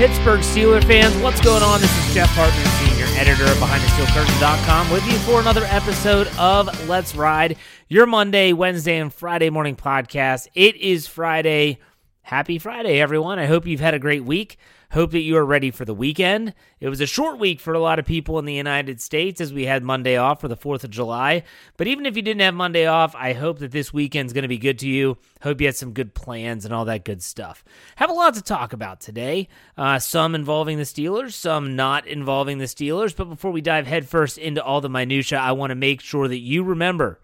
[0.00, 1.78] Pittsburgh Steeler fans, what's going on?
[1.82, 7.14] This is Jeff Hartman, senior editor of BehindTheSteelCurtain.com, with you for another episode of Let's
[7.14, 7.58] Ride,
[7.88, 10.48] your Monday, Wednesday, and Friday morning podcast.
[10.54, 11.80] It is Friday.
[12.22, 13.38] Happy Friday, everyone.
[13.38, 14.56] I hope you've had a great week.
[14.92, 16.52] Hope that you are ready for the weekend.
[16.80, 19.52] It was a short week for a lot of people in the United States as
[19.52, 21.44] we had Monday off for the 4th of July.
[21.76, 24.48] But even if you didn't have Monday off, I hope that this weekend's going to
[24.48, 25.16] be good to you.
[25.42, 27.62] Hope you had some good plans and all that good stuff.
[27.96, 29.46] Have a lot to talk about today.
[29.78, 33.14] Uh, some involving the Steelers, some not involving the Steelers.
[33.14, 36.38] But before we dive headfirst into all the minutia, I want to make sure that
[36.38, 37.20] you remember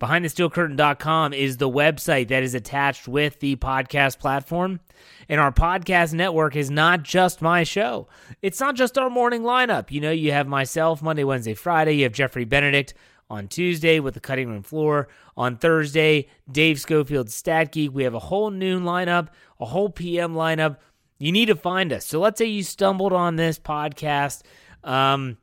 [0.00, 4.80] BehindTheSteelCurtain.com is the website that is attached with the podcast platform.
[5.28, 8.06] And our podcast network is not just my show.
[8.42, 9.90] It's not just our morning lineup.
[9.90, 11.94] You know, you have myself Monday, Wednesday, Friday.
[11.94, 12.92] You have Jeffrey Benedict
[13.30, 15.08] on Tuesday with the cutting room floor.
[15.34, 17.94] On Thursday, Dave Schofield Stat Geek.
[17.94, 20.76] We have a whole noon lineup, a whole PM lineup.
[21.18, 22.04] You need to find us.
[22.04, 24.42] So let's say you stumbled on this podcast
[24.84, 25.38] um,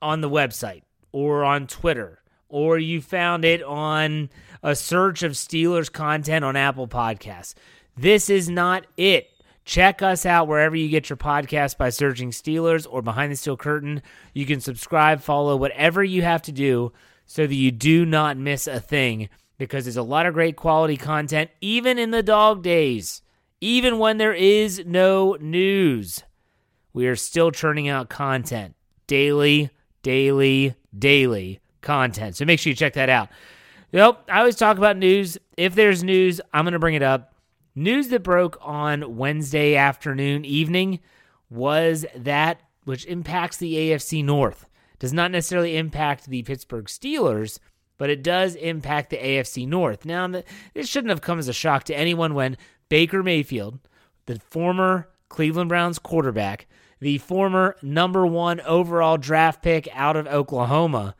[0.00, 4.30] on the website or on Twitter or you found it on
[4.62, 7.54] a search of Steelers content on Apple Podcasts.
[7.96, 9.30] This is not it.
[9.64, 13.56] Check us out wherever you get your podcast by searching Steelers or Behind the Steel
[13.56, 14.00] Curtain.
[14.32, 16.92] You can subscribe, follow, whatever you have to do
[17.24, 20.96] so that you do not miss a thing because there's a lot of great quality
[20.96, 23.22] content, even in the dog days,
[23.60, 26.22] even when there is no news.
[26.92, 29.70] We are still churning out content daily,
[30.02, 32.36] daily, daily content.
[32.36, 33.28] So make sure you check that out.
[33.92, 35.38] Yep, I always talk about news.
[35.56, 37.32] If there's news, I'm going to bring it up.
[37.74, 41.00] News that broke on Wednesday afternoon, evening
[41.50, 44.66] was that which impacts the AFC North.
[44.98, 47.58] Does not necessarily impact the Pittsburgh Steelers,
[47.98, 50.04] but it does impact the AFC North.
[50.04, 50.26] Now,
[50.74, 52.56] this shouldn't have come as a shock to anyone when
[52.88, 53.78] Baker Mayfield,
[54.26, 56.66] the former Cleveland Browns quarterback,
[57.00, 61.14] the former number one overall draft pick out of Oklahoma,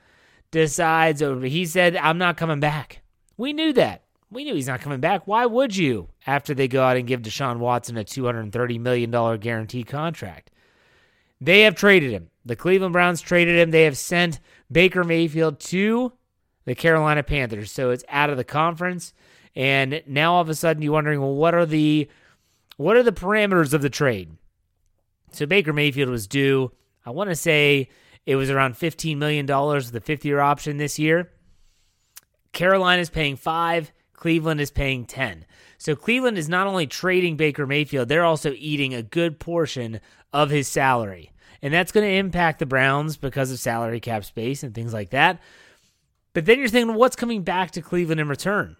[0.56, 1.44] decides over.
[1.46, 3.02] he said, I'm not coming back.
[3.36, 4.02] We knew that.
[4.30, 5.26] We knew he's not coming back.
[5.26, 9.86] Why would you after they go out and give Deshaun Watson a $230 million guaranteed
[9.86, 10.50] contract?
[11.40, 12.30] They have traded him.
[12.44, 13.70] The Cleveland Browns traded him.
[13.70, 14.40] They have sent
[14.72, 16.12] Baker Mayfield to
[16.64, 17.70] the Carolina Panthers.
[17.70, 19.12] So it's out of the conference.
[19.54, 22.08] And now all of a sudden you're wondering, well, what are the
[22.78, 24.36] what are the parameters of the trade?
[25.32, 26.72] So Baker Mayfield was due,
[27.04, 27.88] I want to say
[28.26, 31.30] it was around $15 million with the fifth year option this year.
[32.52, 35.44] Carolina is paying five, Cleveland is paying 10.
[35.78, 40.00] So Cleveland is not only trading Baker Mayfield, they're also eating a good portion
[40.32, 41.32] of his salary.
[41.62, 45.10] And that's going to impact the Browns because of salary cap space and things like
[45.10, 45.40] that.
[46.32, 48.76] But then you're thinking, what's coming back to Cleveland in return?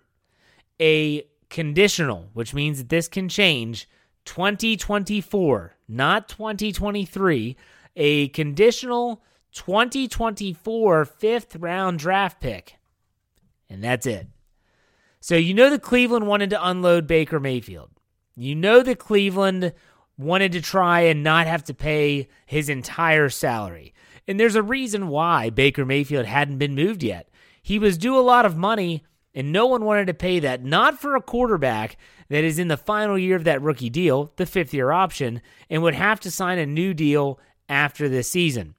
[0.81, 3.89] A conditional, which means that this can change
[4.27, 7.57] 2024, not 2023.
[7.97, 9.23] A conditional
[9.57, 12.77] 2024 fifth round draft pick.
[13.69, 14.29] And that's it.
[15.21, 17.91] So you know that Cleveland wanted to unload Baker Mayfield.
[18.37, 19.73] You know that Cleveland
[20.19, 23.95] wanted to try and not have to pay his entire salary.
[24.29, 27.29] And there's a reason why Baker Mayfield hadn't been moved yet.
[27.63, 31.01] He was due a lot of money, and no one wanted to pay that, not
[31.01, 31.97] for a quarterback
[32.29, 35.41] that is in the final year of that rookie deal, the fifth year option,
[35.71, 38.76] and would have to sign a new deal after this season.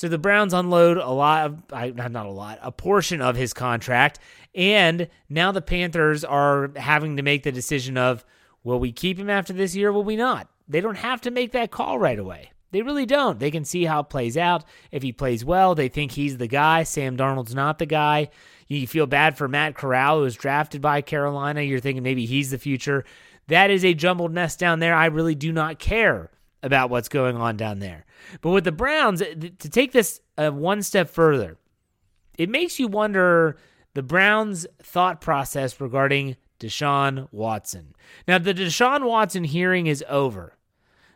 [0.00, 4.18] So the Browns unload a lot of, not a lot, a portion of his contract.
[4.54, 8.24] And now the Panthers are having to make the decision of,
[8.64, 9.90] will we keep him after this year?
[9.90, 10.48] Or will we not?
[10.66, 12.50] They don't have to make that call right away.
[12.70, 13.38] They really don't.
[13.38, 14.64] They can see how it plays out.
[14.90, 16.84] If he plays well, they think he's the guy.
[16.84, 18.30] Sam Darnold's not the guy.
[18.68, 21.60] You feel bad for Matt Corral, who was drafted by Carolina.
[21.60, 23.04] You're thinking maybe he's the future.
[23.48, 24.94] That is a jumbled mess down there.
[24.94, 26.30] I really do not care
[26.62, 28.04] about what's going on down there.
[28.40, 31.58] But with the Browns, to take this uh, one step further,
[32.36, 33.56] it makes you wonder
[33.94, 37.94] the Browns' thought process regarding Deshaun Watson.
[38.28, 40.56] Now, the Deshaun Watson hearing is over.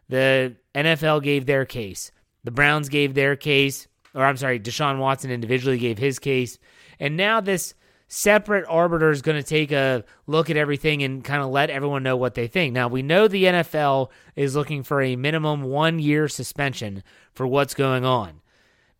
[0.09, 2.11] The NFL gave their case.
[2.43, 6.59] The Browns gave their case, or I'm sorry, Deshaun Watson individually gave his case.
[6.99, 7.75] And now this
[8.15, 12.05] separate arbiter is going to take a look at everything and kind of let everyone
[12.05, 12.73] know what they think.
[12.73, 17.03] Now, we know the NFL is looking for a minimum one year suspension
[17.33, 18.41] for what's going on.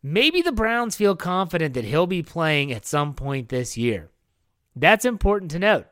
[0.03, 4.09] Maybe the Browns feel confident that he'll be playing at some point this year.
[4.75, 5.87] That's important to note.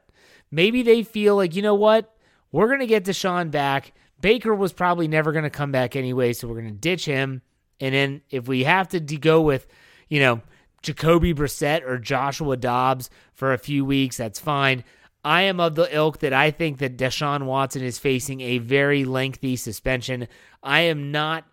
[0.52, 2.14] Maybe they feel like, you know what?
[2.52, 3.94] We're going to get Deshaun back.
[4.20, 7.42] Baker was probably never going to come back anyway, so we're going to ditch him
[7.80, 9.66] And then if we have to go with,
[10.10, 10.42] you know,
[10.83, 14.83] Jacoby Brissett or Joshua Dobbs for a few weeks, that's fine.
[15.25, 19.06] I am of the ilk that I think that Deshaun Watson is facing a very
[19.06, 20.27] lengthy suspension.
[20.62, 21.45] I am not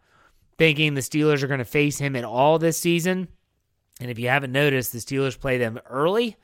[0.59, 3.29] thinking the Steelers are going to face him at all this season.
[4.01, 6.37] And if you haven't noticed, the Steelers play them early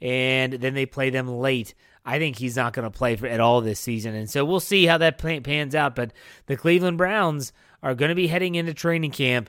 [0.00, 1.74] and then they play them late.
[2.04, 4.14] I think he's not going to play for, at all this season.
[4.14, 5.96] And so we'll see how that pans out.
[5.96, 6.12] But
[6.46, 7.52] the Cleveland Browns
[7.82, 9.48] are going to be heading into training camp.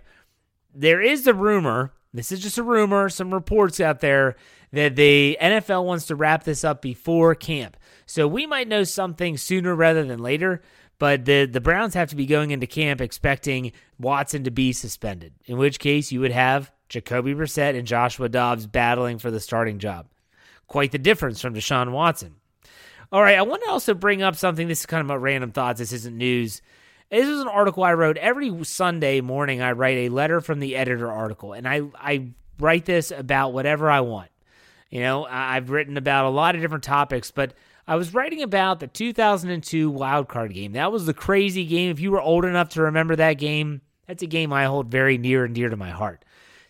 [0.74, 4.36] There is the rumor, this is just a rumor, some reports out there
[4.72, 7.78] that the NFL wants to wrap this up before camp.
[8.06, 10.62] So we might know something sooner rather than later.
[10.98, 15.34] But the, the Browns have to be going into camp expecting Watson to be suspended,
[15.46, 19.80] in which case you would have Jacoby Brissett and Joshua Dobbs battling for the starting
[19.80, 20.08] job.
[20.68, 22.36] Quite the difference from Deshaun Watson.
[23.12, 24.68] All right, I want to also bring up something.
[24.68, 25.80] This is kind of a random thoughts.
[25.80, 26.62] This isn't news.
[27.10, 29.62] This is an article I wrote every Sunday morning.
[29.62, 32.30] I write a letter from the editor article, and I I
[32.60, 34.30] write this about whatever I want.
[34.90, 37.54] You know, I've written about a lot of different topics, but
[37.88, 40.74] I was writing about the 2002 wild card game.
[40.74, 41.92] That was the crazy game.
[41.92, 45.18] If you were old enough to remember that game, that's a game I hold very
[45.18, 46.26] near and dear to my heart.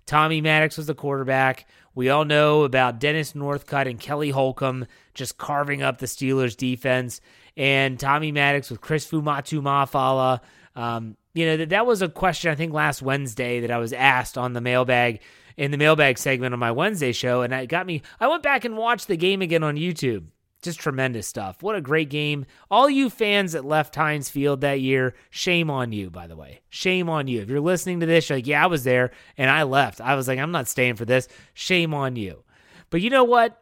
[0.05, 1.67] Tommy Maddox was the quarterback.
[1.95, 7.21] We all know about Dennis Northcutt and Kelly Holcomb just carving up the Steelers defense,
[7.57, 10.41] and Tommy Maddox with Chris Fuamatu-Ma'afala.
[10.75, 13.93] Um, you know, that, that was a question I think last Wednesday that I was
[13.93, 15.21] asked on the mailbag
[15.57, 18.01] in the mailbag segment on my Wednesday show, and it got me.
[18.19, 20.25] I went back and watched the game again on YouTube.
[20.61, 21.61] Just tremendous stuff.
[21.61, 22.45] What a great game.
[22.71, 26.61] All you fans that left Heinz Field that year, shame on you, by the way.
[26.69, 27.41] Shame on you.
[27.41, 30.01] If you're listening to this, you're like, yeah, I was there and I left.
[30.01, 31.27] I was like, I'm not staying for this.
[31.53, 32.43] Shame on you.
[32.89, 33.61] But you know what?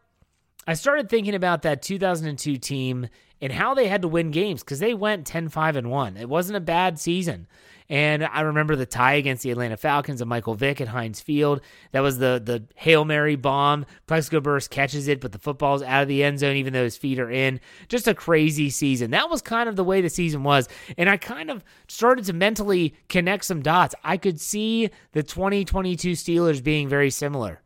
[0.65, 3.09] I started thinking about that 2002 team
[3.43, 6.15] and how they had to win games because they went 10 5 and 1.
[6.15, 7.45] It wasn't a bad season.
[7.89, 11.59] And I remember the tie against the Atlanta Falcons and Michael Vick at Heinz Field.
[11.91, 13.85] That was the the Hail Mary bomb.
[14.07, 16.95] Plaxico Burress catches it, but the football's out of the end zone, even though his
[16.95, 17.59] feet are in.
[17.89, 19.11] Just a crazy season.
[19.11, 20.69] That was kind of the way the season was.
[20.97, 23.93] And I kind of started to mentally connect some dots.
[24.05, 27.61] I could see the 2022 Steelers being very similar.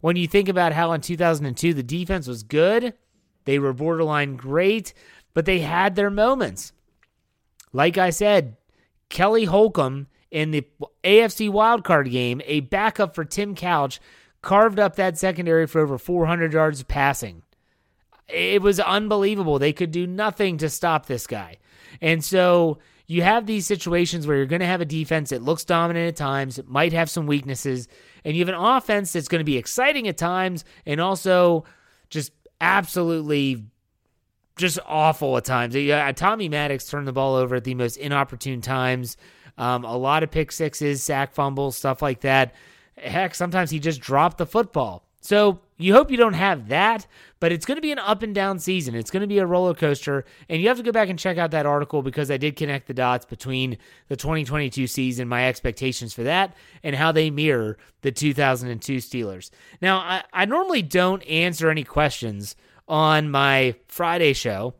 [0.00, 2.94] When you think about how in 2002 the defense was good,
[3.46, 4.92] they were borderline great,
[5.36, 6.72] but they had their moments.
[7.70, 8.56] Like I said,
[9.10, 10.66] Kelly Holcomb in the
[11.04, 14.00] AFC wildcard game, a backup for Tim Couch,
[14.40, 17.42] carved up that secondary for over 400 yards passing.
[18.28, 19.58] It was unbelievable.
[19.58, 21.58] They could do nothing to stop this guy.
[22.00, 25.66] And so you have these situations where you're going to have a defense that looks
[25.66, 27.88] dominant at times, might have some weaknesses,
[28.24, 31.64] and you have an offense that's going to be exciting at times and also
[32.08, 33.66] just absolutely
[34.56, 35.74] just awful at times.
[35.74, 39.16] Yeah, Tommy Maddox turned the ball over at the most inopportune times.
[39.58, 42.54] Um, a lot of pick sixes, sack fumbles, stuff like that.
[42.96, 45.04] Heck, sometimes he just dropped the football.
[45.20, 47.06] So you hope you don't have that,
[47.40, 48.94] but it's going to be an up and down season.
[48.94, 51.36] It's going to be a roller coaster, and you have to go back and check
[51.36, 53.76] out that article because I did connect the dots between
[54.08, 59.50] the 2022 season, my expectations for that, and how they mirror the 2002 Steelers.
[59.82, 62.54] Now, I, I normally don't answer any questions
[62.88, 64.74] on my Friday show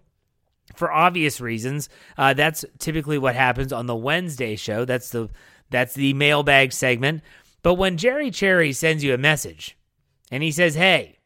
[0.74, 1.88] for obvious reasons.
[2.16, 4.84] Uh, that's typically what happens on the Wednesday show.
[4.84, 5.28] That's the
[5.70, 7.22] that's the mailbag segment.
[7.62, 9.76] But when Jerry Cherry sends you a message
[10.30, 11.18] and he says, "Hey,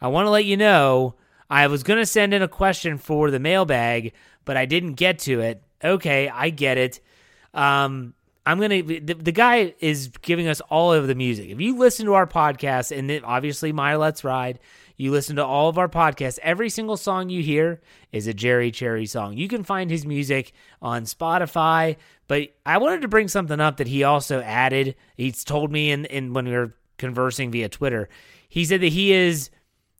[0.00, 1.14] I want to let you know
[1.48, 4.12] I was going to send in a question for the mailbag,
[4.44, 7.00] but I didn't get to it." Okay, I get it.
[7.54, 8.14] Um,
[8.44, 8.82] I'm gonna.
[8.82, 11.50] The, the, guy is giving us all of the music.
[11.50, 14.60] If you listen to our podcast, and obviously my Let's Ride,
[14.96, 16.38] you listen to all of our podcasts.
[16.42, 17.80] Every single song you hear
[18.12, 19.36] is a Jerry Cherry song.
[19.36, 21.96] You can find his music on Spotify,
[22.28, 24.96] but I wanted to bring something up that he also added.
[25.16, 28.08] He's told me in, in when we were conversing via Twitter.
[28.48, 29.50] He said that he is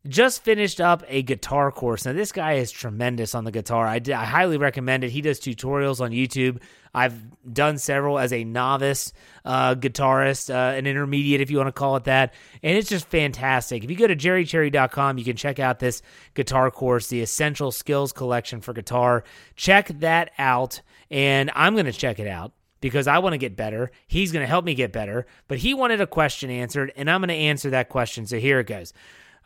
[0.08, 2.04] just finished up a guitar course.
[2.04, 3.86] Now, this guy is tremendous on the guitar.
[3.86, 5.10] I, I highly recommend it.
[5.10, 6.60] He does tutorials on YouTube.
[6.94, 7.20] I've
[7.52, 9.12] done several as a novice
[9.44, 12.32] uh, guitarist, uh, an intermediate, if you want to call it that.
[12.62, 13.84] And it's just fantastic.
[13.84, 16.00] If you go to jerrycherry.com, you can check out this
[16.34, 19.25] guitar course, the Essential Skills Collection for Guitar.
[19.56, 20.80] Check that out.
[21.10, 23.90] And I'm going to check it out because I want to get better.
[24.06, 25.26] He's going to help me get better.
[25.48, 28.26] But he wanted a question answered, and I'm going to answer that question.
[28.26, 28.92] So here it goes.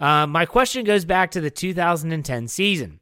[0.00, 3.00] Uh, my question goes back to the 2010 season.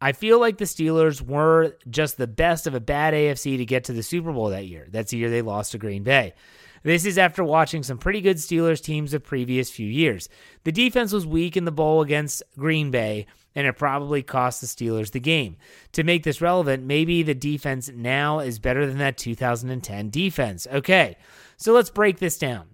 [0.00, 3.84] I feel like the Steelers were just the best of a bad AFC to get
[3.84, 4.86] to the Super Bowl that year.
[4.90, 6.34] That's the year they lost to Green Bay.
[6.82, 10.28] This is after watching some pretty good Steelers teams the previous few years.
[10.64, 14.66] The defense was weak in the bowl against Green Bay, and it probably cost the
[14.66, 15.56] Steelers the game.
[15.92, 20.66] To make this relevant, maybe the defense now is better than that 2010 defense.
[20.70, 21.16] Okay,
[21.56, 22.66] so let's break this down.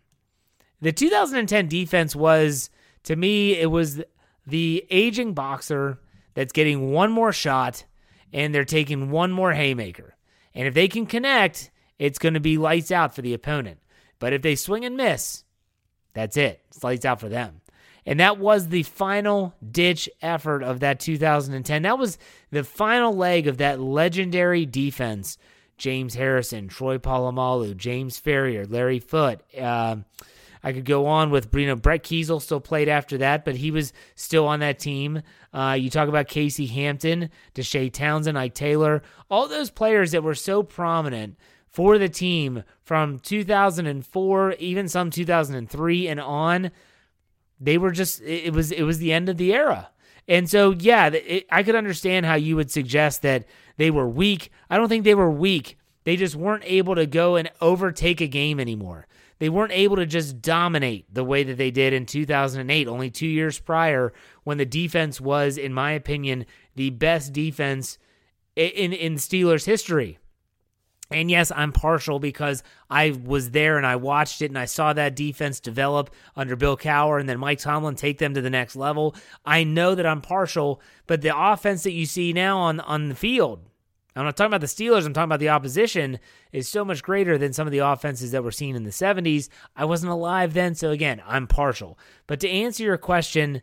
[0.81, 2.71] The 2010 defense was,
[3.05, 4.03] to me, it was
[4.47, 5.99] the aging boxer
[6.35, 7.85] that's getting one more shot
[8.33, 10.15] and they're taking one more haymaker.
[10.55, 13.79] And if they can connect, it's going to be lights out for the opponent.
[14.19, 15.45] But if they swing and miss,
[16.15, 16.63] that's it.
[16.69, 17.61] It's lights out for them.
[18.07, 21.83] And that was the final ditch effort of that 2010.
[21.83, 22.19] That was
[22.51, 25.39] the final leg of that legendary defense.
[25.77, 29.41] James Harrison, Troy Polamalu, James Farrior, Larry Foote.
[29.59, 29.97] Uh,
[30.63, 33.71] I could go on with you know Brett Keisel still played after that, but he
[33.71, 35.23] was still on that team.
[35.53, 40.35] Uh, you talk about Casey Hampton, Deshea Townsend, Ike Taylor, all those players that were
[40.35, 41.37] so prominent
[41.69, 46.71] for the team from 2004, even some 2003 and on.
[47.61, 49.91] They were just it was it was the end of the era.
[50.29, 53.47] And so, yeah, it, I could understand how you would suggest that
[53.79, 54.53] they were weak.
[54.71, 55.77] I don't think they were weak.
[56.05, 59.07] They just weren't able to go and overtake a game anymore.
[59.41, 63.27] They weren't able to just dominate the way that they did in 2008, only two
[63.27, 64.13] years prior,
[64.45, 66.45] when the defense was, in my opinion,
[66.77, 67.99] the best defense
[68.55, 70.19] in, in Steelers history.
[71.11, 74.93] And yes, I'm partial because I was there and I watched it and I saw
[74.93, 78.77] that defense develop under Bill Cowher and then Mike Tomlin take them to the next
[78.77, 79.17] level.
[79.45, 83.15] I know that I'm partial, but the offense that you see now on, on the
[83.15, 83.70] field,
[84.17, 86.19] I'm not talking about the Steelers, I'm talking about the opposition,
[86.53, 89.49] is so much greater than some of the offenses that were seen in the 70s.
[89.77, 91.99] I wasn't alive then, so again, I'm partial.
[92.27, 93.63] But to answer your question,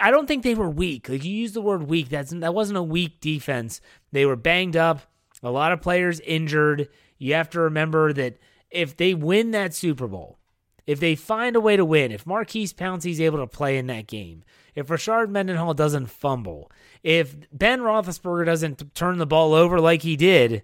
[0.00, 1.08] I don't think they were weak.
[1.08, 3.80] Like you use the word weak, that's that wasn't a weak defense.
[4.12, 5.00] They were banged up
[5.42, 6.88] a lot of players injured.
[7.18, 8.38] You have to remember that
[8.70, 10.38] if they win that Super Bowl,
[10.86, 14.06] if they find a way to win, if Maurkice Pouncey's able to play in that
[14.06, 16.70] game, if Rashard Mendenhall doesn't fumble,
[17.02, 20.62] if Ben Roethlisberger doesn't turn the ball over like he did,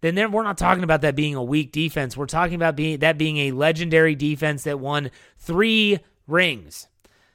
[0.00, 2.16] then we're not talking about that being a weak defense.
[2.16, 6.88] We're talking about being that being a legendary defense that won three rings.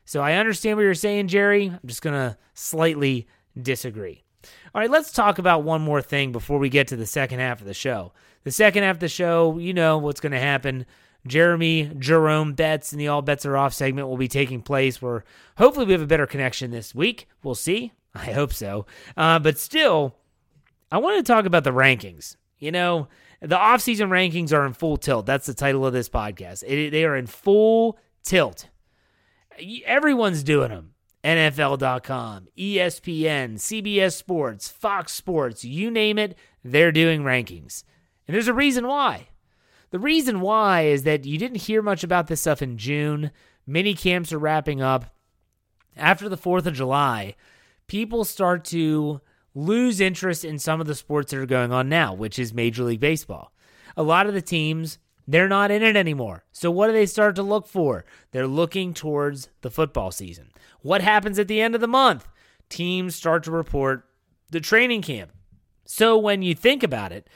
[0.05, 1.67] So I understand what you're saying, Jerry.
[1.67, 3.27] I'm just gonna slightly
[3.59, 4.23] disagree.
[4.73, 7.61] All right, let's talk about one more thing before we get to the second half
[7.61, 8.13] of the show.
[8.43, 10.85] The second half of the show, you know what's going to happen.
[11.27, 15.23] Jeremy Jerome Betts and the All Bets Are Off segment will be taking place where
[15.57, 17.27] hopefully we have a better connection this week.
[17.43, 17.93] We'll see.
[18.15, 18.85] I hope so.
[19.15, 20.15] Uh, but still,
[20.91, 22.35] I want to talk about the rankings.
[22.59, 23.07] You know,
[23.41, 25.25] the offseason rankings are in full tilt.
[25.25, 26.63] That's the title of this podcast.
[26.65, 28.69] It, they are in full tilt.
[29.85, 30.93] Everyone's doing them.
[31.23, 37.83] NFL.com, ESPN, CBS Sports, Fox Sports, you name it, they're doing rankings.
[38.27, 39.27] And there's a reason why.
[39.89, 43.31] The reason why is that you didn't hear much about this stuff in June.
[43.65, 45.05] Mini camps are wrapping up.
[45.95, 47.35] After the 4th of July,
[47.87, 49.21] people start to
[49.55, 52.83] lose interest in some of the sports that are going on now, which is Major
[52.83, 53.51] League Baseball.
[53.95, 56.45] A lot of the teams they're not in it anymore.
[56.53, 58.05] So, what do they start to look for?
[58.31, 60.51] They're looking towards the football season.
[60.81, 62.27] What happens at the end of the month?
[62.69, 64.05] Teams start to report
[64.49, 65.31] the training camp.
[65.85, 67.29] So, when you think about it,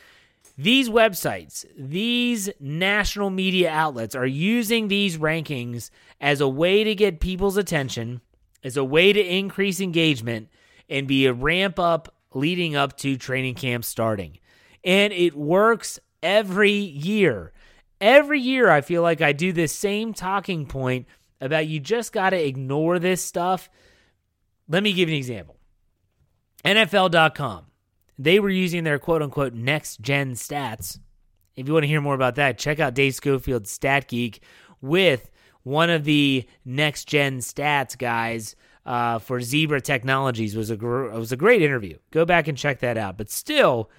[0.57, 5.89] these websites, these national media outlets are using these rankings
[6.19, 8.21] as a way to get people's attention,
[8.63, 10.49] as a way to increase engagement,
[10.89, 14.37] and be a ramp up leading up to training camp starting.
[14.83, 17.51] And it works every year.
[17.99, 21.05] Every year, I feel like I do this same talking point
[21.39, 23.69] about you just got to ignore this stuff.
[24.67, 25.57] Let me give you an example
[26.65, 27.70] NFL.com.
[28.21, 30.99] They were using their quote unquote next gen stats.
[31.55, 34.43] If you want to hear more about that, check out Dave Schofield's Stat Geek
[34.79, 35.31] with
[35.63, 40.55] one of the next gen stats guys uh, for Zebra Technologies.
[40.55, 41.97] was a gr- it was a great interview.
[42.11, 43.17] Go back and check that out.
[43.17, 43.89] But still,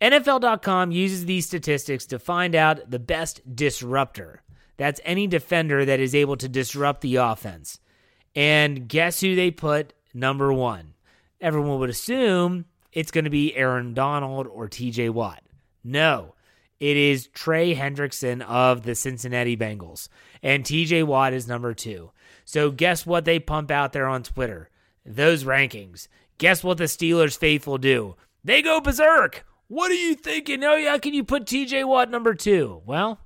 [0.00, 4.42] NFL.com uses these statistics to find out the best disruptor.
[4.78, 7.80] That's any defender that is able to disrupt the offense.
[8.34, 10.94] And guess who they put number one?
[11.40, 15.42] Everyone would assume it's going to be Aaron Donald or TJ Watt.
[15.84, 16.34] No,
[16.80, 20.08] it is Trey Hendrickson of the Cincinnati Bengals.
[20.42, 22.10] And TJ Watt is number two.
[22.44, 24.70] So guess what they pump out there on Twitter?
[25.04, 26.08] Those rankings.
[26.38, 28.14] Guess what the Steelers faithful do?
[28.44, 29.44] They go berserk.
[29.66, 30.64] What are you thinking?
[30.64, 32.80] Oh, how can you put TJ Watt number two?
[32.86, 33.20] Well,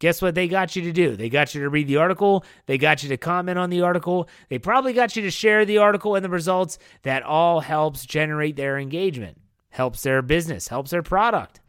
[0.00, 1.14] guess what they got you to do?
[1.14, 2.44] They got you to read the article.
[2.66, 4.28] They got you to comment on the article.
[4.48, 6.78] They probably got you to share the article and the results.
[7.02, 11.60] That all helps generate their engagement, helps their business, helps their product.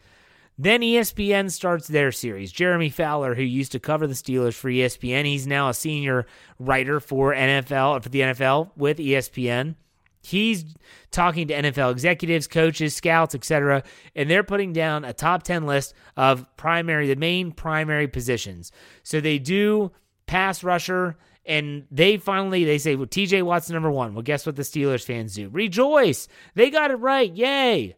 [0.58, 2.52] Then ESPN starts their series.
[2.52, 6.26] Jeremy Fowler, who used to cover the Steelers for ESPN, he's now a senior
[6.60, 9.76] writer for NFL for the NFL with ESPN.
[10.22, 10.66] He's
[11.10, 13.84] talking to NFL executives, coaches, scouts, etc.,
[14.16, 18.72] and they're putting down a top 10 list of primary the main primary positions.
[19.04, 19.92] So they do
[20.28, 24.14] pass rusher and they finally they say well TJ Watt's number 1.
[24.14, 25.50] Well guess what the Steelers fans do?
[25.50, 26.28] Rejoice.
[26.54, 27.32] They got it right.
[27.34, 27.96] Yay.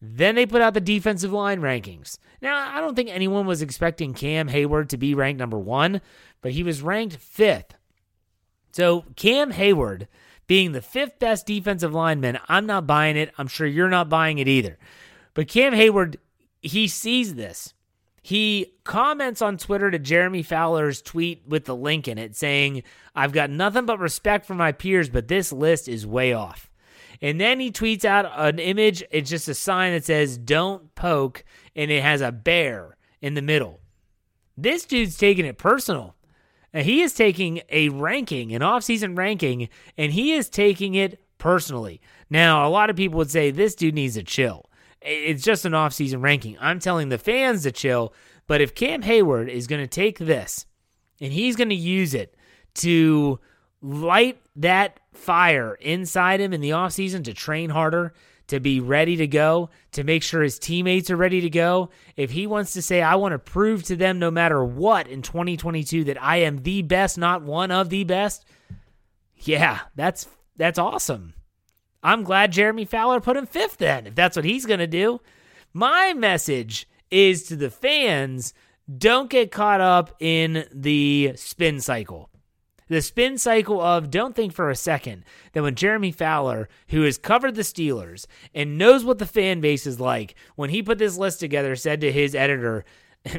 [0.00, 2.18] Then they put out the defensive line rankings.
[2.42, 6.00] Now, I don't think anyone was expecting Cam Heyward to be ranked number 1,
[6.42, 7.70] but he was ranked 5th.
[8.72, 10.06] So, Cam Heyward
[10.46, 13.32] being the fifth best defensive lineman, I'm not buying it.
[13.38, 14.78] I'm sure you're not buying it either.
[15.32, 16.16] But Cam Heyward,
[16.60, 17.74] he sees this.
[18.22, 22.82] He comments on Twitter to Jeremy Fowler's tweet with the link in it saying,
[23.14, 26.70] I've got nothing but respect for my peers, but this list is way off.
[27.20, 29.04] And then he tweets out an image.
[29.10, 31.44] It's just a sign that says, Don't poke.
[31.76, 33.80] And it has a bear in the middle.
[34.56, 36.14] This dude's taking it personal.
[36.74, 42.00] And he is taking a ranking, an offseason ranking, and he is taking it personally.
[42.28, 44.66] Now, a lot of people would say this dude needs to chill.
[45.00, 46.56] It's just an offseason ranking.
[46.60, 48.12] I'm telling the fans to chill.
[48.46, 50.66] But if Cam Heyward is going to take this
[51.20, 52.34] and he's going to use it
[52.76, 53.38] to
[53.80, 58.14] light that fire inside him in the offseason to train harder,
[58.48, 61.90] to be ready to go, to make sure his teammates are ready to go.
[62.16, 65.22] If he wants to say, I want to prove to them no matter what in
[65.22, 68.44] 2022 that I am the best, not one of the best,
[69.36, 71.34] yeah, that's that's awesome.
[72.02, 75.20] I'm glad Jeremy Fowler put him fifth then, if that's what he's to do.
[75.72, 78.52] My message is to the fans
[78.98, 82.28] don't get caught up in the spin cycle.
[82.88, 87.16] The spin cycle of don't think for a second that when Jeremy Fowler, who has
[87.16, 91.16] covered the Steelers and knows what the fan base is like, when he put this
[91.16, 92.84] list together, said to his editor,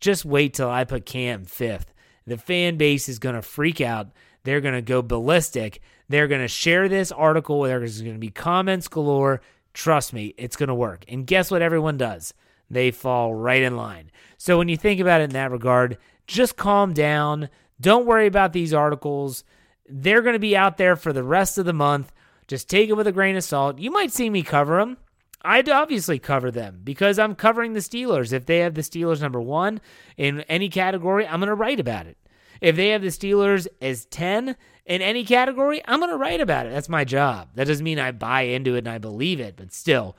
[0.00, 1.92] just wait till I put Cam fifth.
[2.26, 4.08] The fan base is going to freak out.
[4.44, 5.80] They're going to go ballistic.
[6.08, 7.62] They're going to share this article.
[7.62, 9.40] There's going to be comments galore.
[9.72, 11.04] Trust me, it's going to work.
[11.08, 12.32] And guess what everyone does?
[12.70, 14.10] They fall right in line.
[14.38, 17.48] So when you think about it in that regard, just calm down
[17.80, 19.44] don't worry about these articles.
[19.88, 22.12] They're going to be out there for the rest of the month.
[22.46, 23.78] Just take it with a grain of salt.
[23.78, 24.98] You might see me cover them.
[25.44, 28.32] I'd obviously cover them because I'm covering the Steelers.
[28.32, 29.80] If they have the Steelers number one
[30.16, 32.16] in any category, I'm going to write about it.
[32.62, 34.56] If they have the Steelers as 10
[34.86, 36.72] in any category, I'm going to write about it.
[36.72, 37.48] That's my job.
[37.54, 40.16] That doesn't mean I buy into it and I believe it, but still,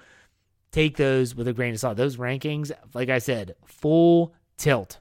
[0.72, 1.98] take those with a grain of salt.
[1.98, 5.00] Those rankings, like I said, full tilt.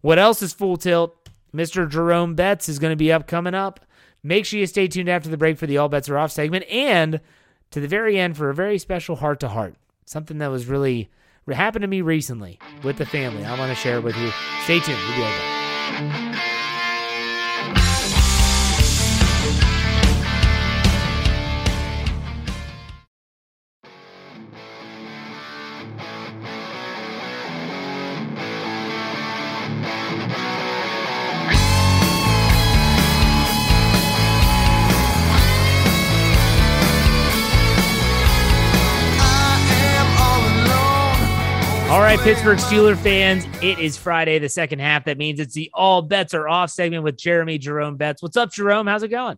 [0.00, 1.17] What else is full tilt?
[1.54, 1.88] Mr.
[1.88, 3.80] Jerome Betts is going to be up coming up.
[4.22, 6.64] Make sure you stay tuned after the break for the All Bets Are Off segment
[6.70, 7.20] and
[7.70, 9.74] to the very end for a very special heart to heart.
[10.06, 11.08] Something that was really
[11.48, 13.44] happened to me recently with the family.
[13.44, 14.30] I want to share it with you.
[14.64, 14.98] Stay tuned.
[15.08, 15.38] We'll be right
[15.90, 16.47] back.
[42.08, 45.04] Right, Pittsburgh Steeler fans, it is Friday, the second half.
[45.04, 48.22] That means it's the All Bets Are Off segment with Jeremy Jerome Betts.
[48.22, 48.86] What's up, Jerome?
[48.86, 49.36] How's it going?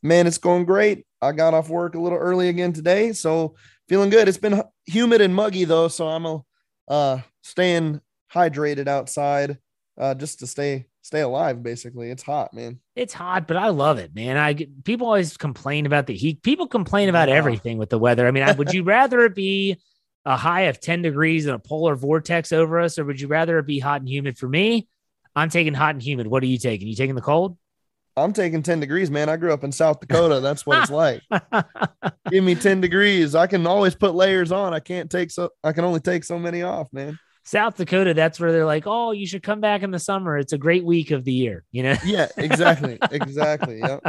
[0.00, 1.04] Man, it's going great.
[1.20, 3.56] I got off work a little early again today, so
[3.88, 4.28] feeling good.
[4.28, 6.44] It's been humid and muggy though, so I'm a,
[6.86, 8.00] uh, staying
[8.32, 9.58] hydrated outside
[10.00, 11.64] uh, just to stay stay alive.
[11.64, 12.78] Basically, it's hot, man.
[12.94, 14.36] It's hot, but I love it, man.
[14.36, 16.44] I people always complain about the heat.
[16.44, 18.28] People complain about everything with the weather.
[18.28, 19.78] I mean, I, would you rather it be
[20.28, 23.58] a high of 10 degrees and a polar vortex over us, or would you rather
[23.58, 24.36] it be hot and humid?
[24.36, 24.86] For me,
[25.34, 26.26] I'm taking hot and humid.
[26.26, 26.86] What are you taking?
[26.86, 27.56] You taking the cold?
[28.14, 29.30] I'm taking 10 degrees, man.
[29.30, 30.40] I grew up in South Dakota.
[30.40, 31.22] That's what it's like.
[32.30, 33.34] Give me 10 degrees.
[33.34, 34.74] I can always put layers on.
[34.74, 37.18] I can't take so I can only take so many off, man.
[37.48, 40.36] South Dakota, that's where they're like, oh, you should come back in the summer.
[40.36, 41.94] It's a great week of the year, you know?
[42.04, 42.98] Yeah, exactly.
[43.10, 43.80] exactly.
[43.88, 44.00] Yeah.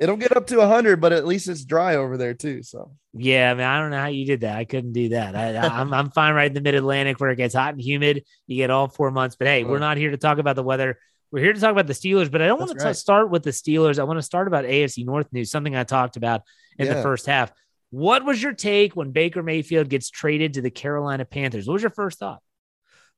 [0.00, 2.62] It'll get up to 100, but at least it's dry over there too.
[2.62, 4.56] So, yeah, I mean, I don't know how you did that.
[4.56, 5.36] I couldn't do that.
[5.36, 7.80] I, am I'm, I'm fine right in the mid Atlantic where it gets hot and
[7.80, 8.24] humid.
[8.46, 9.36] You get all four months.
[9.36, 10.98] But hey, we're not here to talk about the weather.
[11.30, 12.96] We're here to talk about the Steelers, but I don't want to right.
[12.96, 13.98] start with the Steelers.
[13.98, 16.42] I want to start about AFC North news, something I talked about
[16.78, 16.94] in yeah.
[16.94, 17.52] the first half.
[17.90, 21.66] What was your take when Baker Mayfield gets traded to the Carolina Panthers?
[21.66, 22.42] What was your first thought?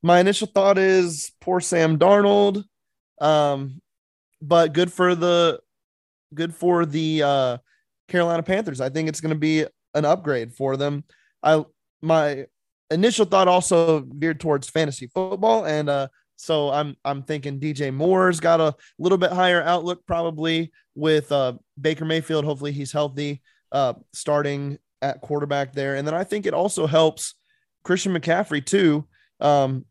[0.04, 2.62] My initial thought is poor Sam Darnold.
[3.22, 3.80] Um,
[4.42, 5.60] but good for the
[6.34, 7.58] good for the uh,
[8.08, 8.82] Carolina Panthers.
[8.82, 9.64] I think it's going to be
[9.94, 11.04] an upgrade for them.
[11.42, 11.64] I
[12.02, 12.44] my
[12.90, 18.40] initial thought also veered towards fantasy football, and uh, so I'm I'm thinking DJ Moore's
[18.40, 22.44] got a little bit higher outlook probably with uh, Baker Mayfield.
[22.44, 23.40] Hopefully he's healthy,
[23.72, 27.36] uh, starting at quarterback there, and then I think it also helps
[27.84, 29.06] Christian McCaffrey too,
[29.38, 29.84] because um,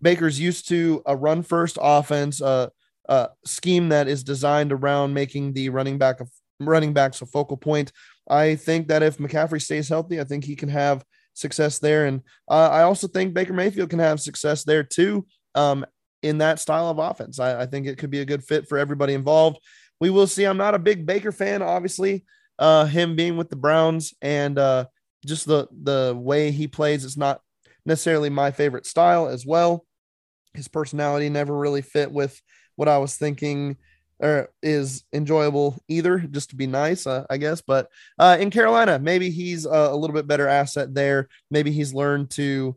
[0.00, 2.68] Baker's used to a run first offense, uh,
[3.08, 7.56] a scheme that is designed around making the running back of running backs a focal
[7.56, 7.92] point.
[8.28, 12.06] I think that if McCaffrey stays healthy, I think he can have success there.
[12.06, 15.84] And uh, I also think Baker Mayfield can have success there too um,
[16.22, 17.38] in that style of offense.
[17.38, 19.58] I, I, think it could be a good fit for everybody involved.
[20.00, 20.44] We will see.
[20.44, 22.24] I'm not a big Baker fan, obviously.
[22.58, 24.86] Uh, him being with the Browns and uh,
[25.26, 27.40] just the the way he plays is not
[27.86, 29.84] necessarily my favorite style as well.
[30.54, 32.40] His personality never really fit with
[32.76, 33.76] what I was thinking
[34.18, 37.60] or is enjoyable either, just to be nice, uh, I guess.
[37.60, 41.28] But uh, in Carolina, maybe he's a, a, little bit better asset there.
[41.50, 42.76] Maybe he's learned to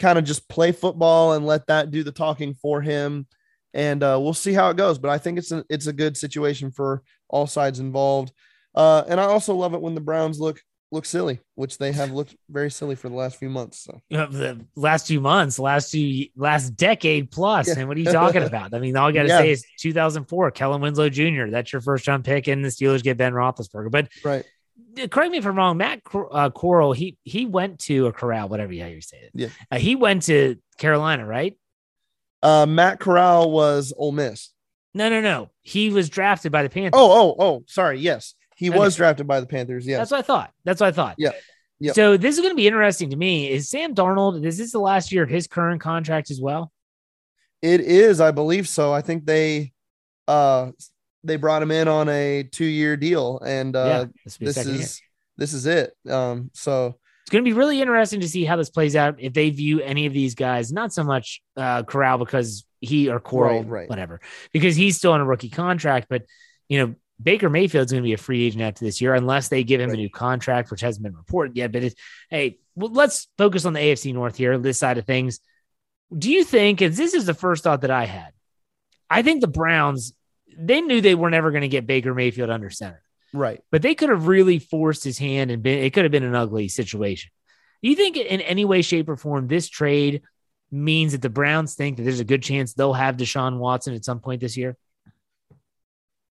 [0.00, 3.26] kind of just play football and let that do the talking for him.
[3.72, 4.98] And uh, we'll see how it goes.
[4.98, 8.32] But I think it's a, it's a good situation for all sides involved.
[8.74, 10.60] Uh, and I also love it when the Browns look
[10.92, 13.80] look silly, which they have looked very silly for the last few months.
[13.80, 17.68] So the last few months, last two, last decade plus.
[17.68, 17.74] Yeah.
[17.78, 18.74] And what are you talking about?
[18.74, 19.38] I mean, all you got to yeah.
[19.38, 21.46] say is 2004, Kellen Winslow Jr.
[21.50, 23.90] That's your first round pick, and the Steelers get Ben Roethlisberger.
[23.90, 24.44] But right.
[25.10, 25.76] Correct me if I'm wrong.
[25.76, 29.30] Matt uh, Corral, he he went to a corral, whatever you, how you say it.
[29.34, 31.58] Yeah, uh, he went to Carolina, right?
[32.42, 34.50] Uh, Matt Corral was Ole Miss.
[34.94, 35.50] No, no, no.
[35.60, 36.98] He was drafted by the Panthers.
[36.98, 37.64] Oh, oh, oh.
[37.68, 37.98] Sorry.
[37.98, 38.34] Yes.
[38.56, 38.78] He okay.
[38.78, 39.86] was drafted by the Panthers.
[39.86, 40.52] Yeah, that's what I thought.
[40.64, 41.14] That's what I thought.
[41.18, 41.32] Yeah.
[41.78, 41.94] Yep.
[41.94, 43.50] So this is going to be interesting to me.
[43.50, 44.44] Is Sam Darnold?
[44.44, 46.72] Is this the last year of his current contract as well?
[47.60, 48.92] It is, I believe so.
[48.92, 49.72] I think they
[50.26, 50.70] uh
[51.22, 55.00] they brought him in on a two year deal, and uh, yeah, this, this is
[55.00, 55.08] year.
[55.36, 55.92] this is it.
[56.08, 59.16] Um, so it's going to be really interesting to see how this plays out.
[59.18, 63.20] If they view any of these guys, not so much uh, Corral because he or
[63.20, 63.88] Coral, right, right.
[63.90, 64.20] whatever,
[64.52, 66.22] because he's still on a rookie contract, but
[66.68, 69.64] you know Baker Mayfield's going to be a free agent after this year, unless they
[69.64, 69.98] give him right.
[69.98, 71.72] a new contract, which hasn't been reported yet.
[71.72, 71.94] But it's,
[72.28, 75.40] hey, well, let's focus on the AFC North here, this side of things.
[76.16, 78.32] Do you think, and this is the first thought that I had,
[79.08, 80.12] I think the Browns,
[80.56, 83.02] they knew they were never going to get Baker Mayfield under center.
[83.32, 83.62] Right.
[83.70, 86.34] But they could have really forced his hand and been, it could have been an
[86.34, 87.30] ugly situation.
[87.82, 90.22] Do you think in any way, shape, or form, this trade
[90.70, 94.04] means that the Browns think that there's a good chance they'll have Deshaun Watson at
[94.04, 94.76] some point this year?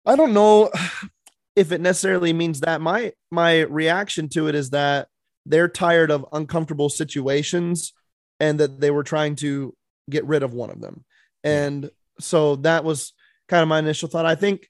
[0.08, 0.70] I don't know
[1.56, 2.80] if it necessarily means that.
[2.80, 5.08] My my reaction to it is that
[5.46, 7.92] they're tired of uncomfortable situations
[8.40, 9.74] and that they were trying to
[10.10, 11.04] get rid of one of them.
[11.44, 11.90] And
[12.20, 13.12] so that was
[13.48, 14.26] kind of my initial thought.
[14.26, 14.68] I think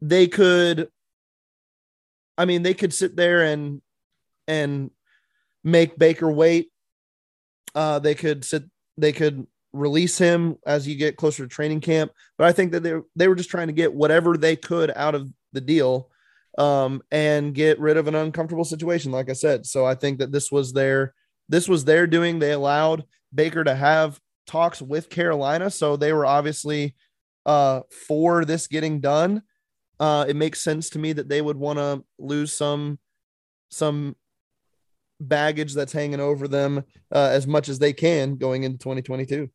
[0.00, 0.88] they could
[2.36, 3.80] I mean, they could sit there and
[4.46, 4.90] and
[5.62, 6.70] make Baker wait.
[7.74, 8.64] Uh, they could sit.
[8.96, 12.12] They could release him as you get closer to training camp.
[12.38, 15.14] But I think that they they were just trying to get whatever they could out
[15.14, 16.10] of the deal
[16.56, 19.66] um, and get rid of an uncomfortable situation, like I said.
[19.66, 21.14] So I think that this was their
[21.48, 22.38] this was their doing.
[22.38, 26.94] They allowed Baker to have talks with Carolina, so they were obviously
[27.44, 29.42] uh, for this getting done.
[30.00, 32.98] Uh, it makes sense to me that they would want to lose some
[33.70, 34.14] some
[35.20, 39.48] baggage that's hanging over them uh, as much as they can going into 2022.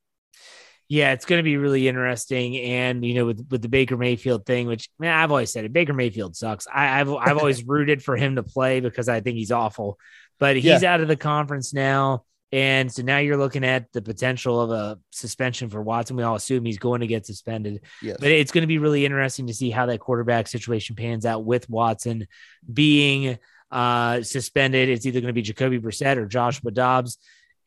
[0.87, 4.47] Yeah, it's going to be really interesting, and you know, with with the Baker Mayfield
[4.47, 6.65] thing, which man, I've always said it, Baker Mayfield sucks.
[6.73, 9.99] I, have I've always rooted for him to play because I think he's awful,
[10.39, 10.91] but he's yeah.
[10.93, 14.99] out of the conference now, and so now you're looking at the potential of a
[15.11, 16.15] suspension for Watson.
[16.15, 18.17] We all assume he's going to get suspended, yes.
[18.19, 21.45] but it's going to be really interesting to see how that quarterback situation pans out
[21.45, 22.25] with Watson
[22.71, 23.37] being
[23.69, 24.89] uh, suspended.
[24.89, 27.19] It's either going to be Jacoby Brissett or Joshua Dobbs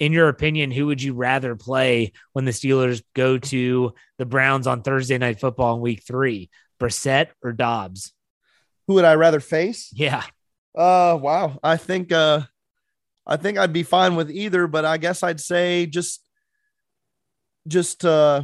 [0.02, 4.66] in your opinion, who would you rather play when the Steelers go to the Browns
[4.66, 6.50] on Thursday night football in week three?
[6.80, 8.12] Brissett or Dobbs?
[8.88, 9.92] Who would I rather face?
[9.94, 10.24] Yeah.
[10.76, 11.56] Uh wow.
[11.62, 12.40] I think uh
[13.24, 16.20] I think I'd be fine with either, but I guess I'd say just
[17.68, 18.42] just uh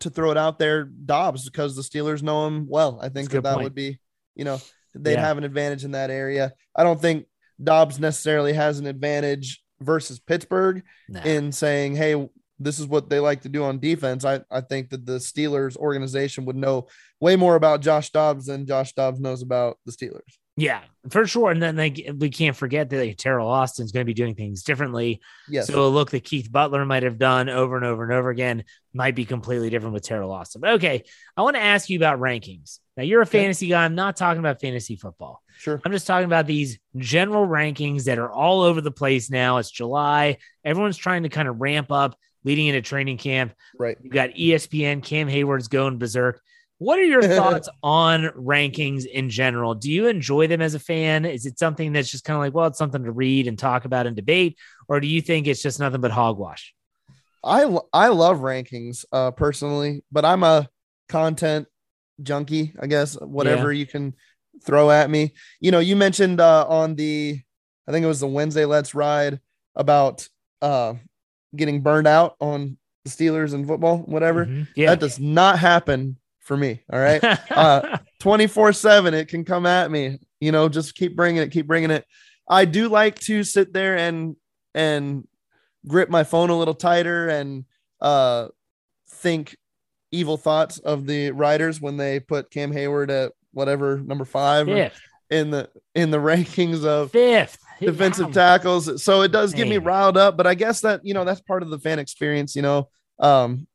[0.00, 2.98] to throw it out there, Dobbs, because the Steelers know him well.
[3.00, 4.00] I think that, that would be,
[4.34, 4.60] you know,
[4.92, 5.20] they'd yeah.
[5.20, 6.52] have an advantage in that area.
[6.74, 7.26] I don't think
[7.62, 11.22] Dobbs necessarily has an advantage versus Pittsburgh nah.
[11.22, 14.24] in saying, hey, this is what they like to do on defense.
[14.24, 16.86] I, I think that the Steelers organization would know
[17.20, 20.38] way more about Josh Dobbs than Josh Dobbs knows about the Steelers.
[20.56, 21.50] Yeah, for sure.
[21.50, 24.62] And then they, we can't forget that like, Teryl Austin's going to be doing things
[24.62, 25.22] differently.
[25.48, 25.66] Yes.
[25.66, 28.64] So a look that Keith Butler might have done over and over and over again
[28.92, 30.60] might be completely different with Teryl Austin.
[30.60, 31.04] But okay,
[31.38, 32.80] I want to ask you about rankings.
[32.98, 33.82] Now you're a fantasy guy.
[33.82, 35.41] I'm not talking about fantasy football.
[35.62, 35.80] Sure.
[35.84, 39.58] I'm just talking about these general rankings that are all over the place now.
[39.58, 40.38] It's July.
[40.64, 43.54] Everyone's trying to kind of ramp up leading into training camp.
[43.78, 43.96] Right.
[44.02, 46.42] You've got ESPN, Cam Heyward's going berserk.
[46.78, 49.76] What are your thoughts on rankings in general?
[49.76, 51.24] Do you enjoy them as a fan?
[51.24, 53.84] Is it something that's just kind of like, well, it's something to read and talk
[53.84, 54.58] about and debate?
[54.88, 56.74] Or do you think it's just nothing but hogwash?
[57.44, 60.68] I I love rankings uh personally, but I'm a
[61.08, 61.68] content
[62.20, 64.14] junkie, I guess, whatever you can
[64.64, 65.32] throw at me.
[65.60, 67.40] You know, you mentioned uh on the
[67.86, 69.40] I think it was the Wednesday Let's Ride
[69.74, 70.28] about
[70.60, 70.94] uh
[71.54, 74.46] getting burned out on the Steelers and football, whatever.
[74.46, 74.68] Mhm.
[74.76, 74.90] Yeah.
[74.90, 77.22] That does not happen for me, all right?
[77.50, 80.18] uh 24/7 it can come at me.
[80.40, 82.04] You know, just keep bringing it, keep bringing it.
[82.48, 84.36] I do like to sit there and
[84.74, 85.26] and
[85.86, 87.64] grip my phone a little tighter and
[88.00, 88.48] uh
[89.08, 89.56] think
[90.10, 94.68] evil thoughts of the writers when they put Cam Heyward at whatever number 5
[95.30, 97.58] in the in the rankings of Fifth.
[97.80, 98.32] defensive Wow.
[98.32, 99.02] tackles.
[99.02, 101.62] So it does get me riled up, but I guess that, you know, that's part
[101.62, 102.88] of the fan experience, you know.
[103.18, 103.66] Um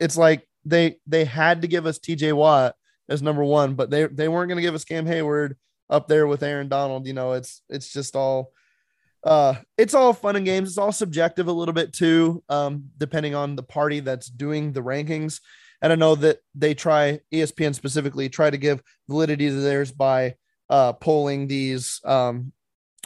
[0.00, 2.74] it's like they they had to give us TJ Watt
[3.08, 5.54] as number 1, but they they weren't going to give us Cam Heyward
[5.88, 7.32] up there with Aaron Donald, you know.
[7.32, 8.52] It's it's just all
[9.24, 10.70] uh it's all fun and games.
[10.70, 14.82] It's all subjective a little bit too, um depending on the party that's doing the
[14.82, 15.40] rankings.
[15.82, 20.34] And I know that they try ESPN specifically try to give validity to theirs by
[20.68, 22.52] uh polling these um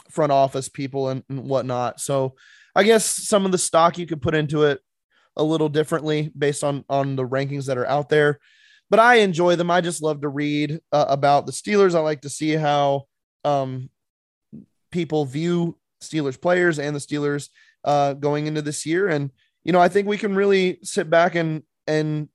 [0.09, 1.99] front office people and, and whatnot.
[1.99, 2.35] So
[2.75, 4.79] I guess some of the stock you could put into it
[5.35, 8.39] a little differently based on on the rankings that are out there.
[8.89, 9.71] But I enjoy them.
[9.71, 11.95] I just love to read uh, about the Steelers.
[11.95, 13.05] I like to see how
[13.45, 13.89] um,
[14.91, 17.47] people view Steelers players and the Steelers
[17.85, 19.07] uh, going into this year.
[19.07, 19.31] And
[19.63, 22.27] you know, I think we can really sit back and and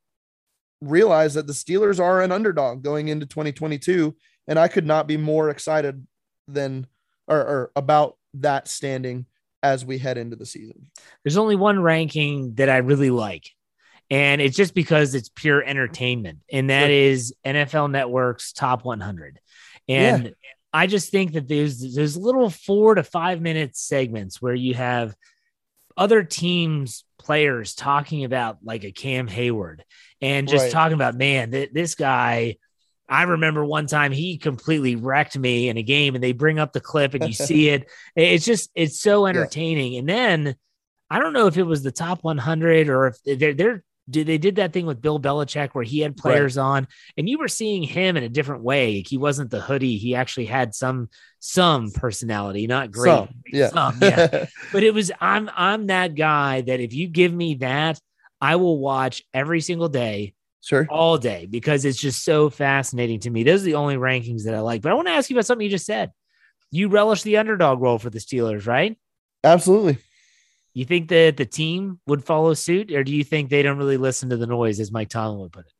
[0.80, 4.14] realize that the Steelers are an underdog going into 2022.
[4.48, 6.06] And I could not be more excited
[6.46, 6.86] than
[7.26, 9.26] or, or about that standing
[9.62, 10.90] as we head into the season.
[11.24, 13.50] There's only one ranking that I really like,
[14.10, 19.40] and it's just because it's pure entertainment, and that is NFL Network's top 100.
[19.88, 20.34] And
[20.72, 25.14] I just think that there's there's little four to five minute segments where you have
[25.96, 29.80] other teams players talking about like a Cam Heyward
[30.20, 30.72] and just Right.
[30.72, 32.56] talking about man th- this guy
[33.08, 36.72] I remember one time he completely wrecked me in a game and they bring up
[36.72, 37.88] the clip and you see it.
[38.16, 39.96] It's just it's so entertaining.
[39.96, 40.56] And then
[41.08, 44.38] I don't know if it was the top 100 or if they're they're did they
[44.38, 47.82] did that thing with Bill Belichick where he had players on and you were seeing
[47.82, 49.02] him in a different way.
[49.06, 49.96] He wasn't the hoodie.
[49.96, 51.08] He actually had some
[51.40, 53.10] some personality, not great.
[53.10, 53.68] Some, yeah.
[53.68, 54.46] Some, yeah.
[54.72, 58.00] but it was I'm I'm that guy that if you give me that,
[58.40, 60.86] I will watch every single day, sure.
[60.88, 63.42] all day, because it's just so fascinating to me.
[63.42, 64.82] Those are the only rankings that I like.
[64.82, 66.12] But I want to ask you about something you just said.
[66.70, 68.98] You relish the underdog role for the Steelers, right?
[69.42, 69.98] Absolutely.
[70.76, 73.96] You think that the team would follow suit, or do you think they don't really
[73.96, 75.72] listen to the noise, as Mike Tomlin would put it?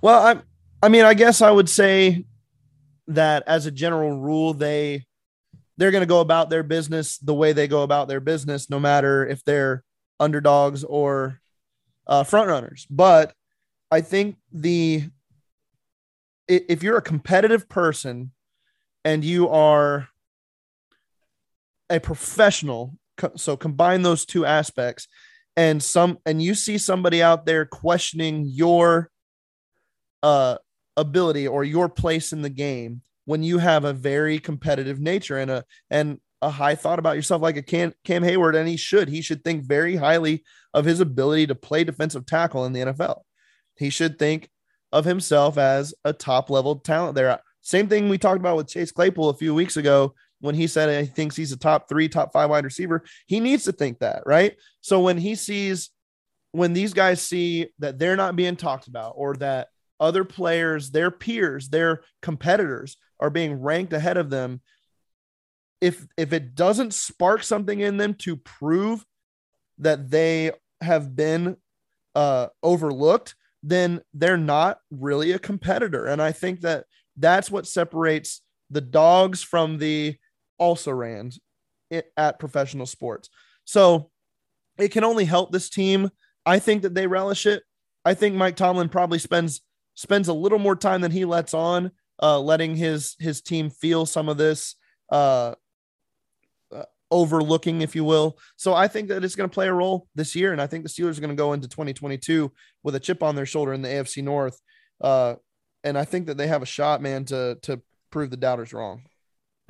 [0.00, 0.40] Well, I
[0.80, 2.24] I mean, I guess I would say
[3.08, 5.06] that as a general rule, they
[5.76, 8.78] they're going to go about their business the way they go about their business, no
[8.78, 9.82] matter if they're
[10.20, 11.40] underdogs or
[12.06, 12.86] uh, front runners.
[12.88, 13.34] But
[13.90, 15.02] I think the
[16.46, 18.30] if you're a competitive person
[19.04, 20.10] and you are
[21.90, 22.96] a professional,
[23.36, 25.08] so combine those two aspects,
[25.56, 29.10] and some and you see somebody out there questioning your
[30.22, 30.56] uh
[30.96, 35.50] ability or your place in the game when you have a very competitive nature and
[35.50, 39.08] a and a high thought about yourself like a Cam, Cam Heyward and he should
[39.08, 40.42] he should think very highly
[40.74, 43.20] of his ability to play defensive tackle in the NFL.
[43.76, 44.50] He should think
[44.90, 47.40] of himself as a top level talent there.
[47.60, 51.04] Same thing we talked about with Chase Claypool a few weeks ago when he said
[51.04, 53.04] he thinks he's a top 3 top 5 wide receiver.
[53.26, 54.56] He needs to think that, right?
[54.80, 55.90] So when he sees
[56.50, 61.10] when these guys see that they're not being talked about or that other players, their
[61.10, 64.60] peers, their competitors are being ranked ahead of them.
[65.80, 69.06] If if it doesn't spark something in them to prove
[69.78, 70.50] that they
[70.80, 71.56] have been
[72.16, 76.06] uh, overlooked, then they're not really a competitor.
[76.06, 76.84] And I think that
[77.16, 80.16] that's what separates the dogs from the
[80.62, 81.40] also rans
[82.16, 83.28] at professional sports.
[83.64, 84.10] So
[84.78, 86.08] it can only help this team.
[86.46, 87.64] I think that they relish it.
[88.04, 89.60] I think Mike Tomlin probably spends
[89.94, 91.90] spends a little more time than he lets on,
[92.22, 94.76] uh, letting his his team feel some of this
[95.10, 95.54] uh,
[96.72, 98.38] uh, overlooking, if you will.
[98.56, 100.84] So I think that it's going to play a role this year, and I think
[100.84, 102.50] the Steelers are going to go into 2022
[102.82, 104.60] with a chip on their shoulder in the AFC North,
[105.00, 105.34] uh,
[105.84, 109.02] and I think that they have a shot, man, to to prove the doubters wrong.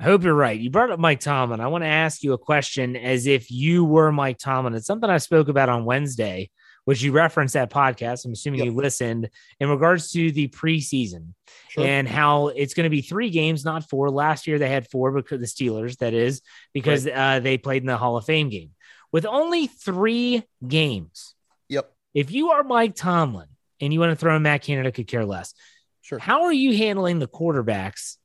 [0.03, 0.59] I hope you're right.
[0.59, 1.61] You brought up Mike Tomlin.
[1.61, 4.73] I want to ask you a question as if you were Mike Tomlin.
[4.73, 6.49] It's something I spoke about on Wednesday,
[6.83, 8.25] which you referenced that podcast.
[8.25, 8.65] I'm assuming Yep.
[8.65, 9.29] you listened
[9.61, 11.27] in regards to the preseason
[11.69, 11.85] Sure.
[11.85, 14.09] and how it's going to be three games, not four.
[14.11, 16.41] Last year they had four because the Steelers, that is,
[16.73, 18.71] because uh, they played in the Hall of Fame game.
[19.13, 21.33] With only three games,
[21.69, 21.89] Yep.
[22.13, 23.47] if you are Mike Tomlin
[23.79, 25.53] and you want to throw in Matt Canada, could care less.
[26.01, 26.19] Sure.
[26.19, 28.17] How are you handling the quarterbacks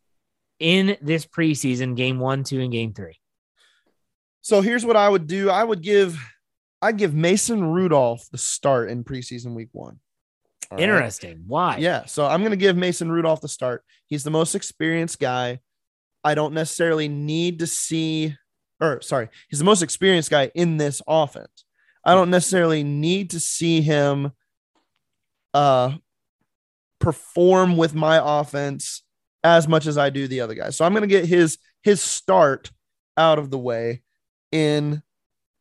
[0.58, 3.18] in this preseason, game one, two, and game three?
[4.40, 5.50] So here's what I would do.
[5.50, 6.18] I would give
[6.80, 9.98] I'd give Mason Rudolph the start in preseason week one.
[10.70, 10.84] All right?
[10.84, 11.44] Interesting.
[11.46, 11.76] Why?
[11.78, 12.06] Yeah.
[12.06, 13.84] So I'm gonna give Mason Rudolph the start.
[14.06, 15.60] He's the most experienced guy.
[16.24, 18.36] I don't necessarily need to see,
[18.80, 21.64] or sorry, he's the most experienced guy in this offense.
[22.04, 24.32] I don't necessarily need to see him
[25.54, 25.92] uh
[27.00, 29.02] perform with my offense
[29.56, 30.76] as much as I do the other guys.
[30.76, 32.70] So I'm gonna get his his start
[33.16, 34.02] out of the way
[34.52, 35.02] in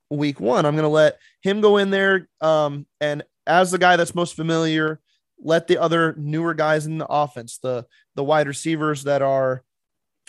[0.10, 0.66] week one.
[0.66, 2.28] I'm gonna let him go in there.
[2.42, 5.00] Um, and as the guy that's most familiar,
[5.40, 9.64] let the other newer guys in the offense, the the wide receivers that are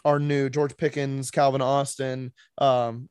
[0.05, 3.09] are new, George Pickens, Calvin Austin, um,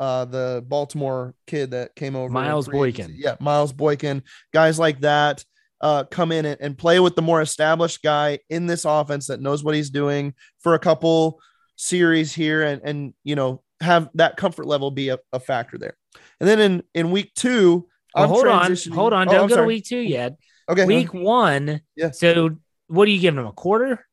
[0.00, 2.68] uh, the Baltimore kid that came over, Miles.
[2.68, 3.14] Boykin.
[3.16, 5.44] yeah, Miles Boykin, guys like that.
[5.84, 9.40] Uh, come in and, and play with the more established guy in this offense that
[9.42, 11.38] knows what he's doing for a couple
[11.76, 15.96] series here and and you know have that comfort level be a, a factor there.
[16.40, 18.76] And then in in week two, Well, I'm hold on.
[18.94, 19.28] Hold on.
[19.28, 20.36] Oh, Don't I'm go to week two yet.
[20.70, 21.82] Okay, Week one.
[21.96, 22.12] Yeah.
[22.12, 23.46] So what are you giving them?
[23.46, 24.06] A quarter?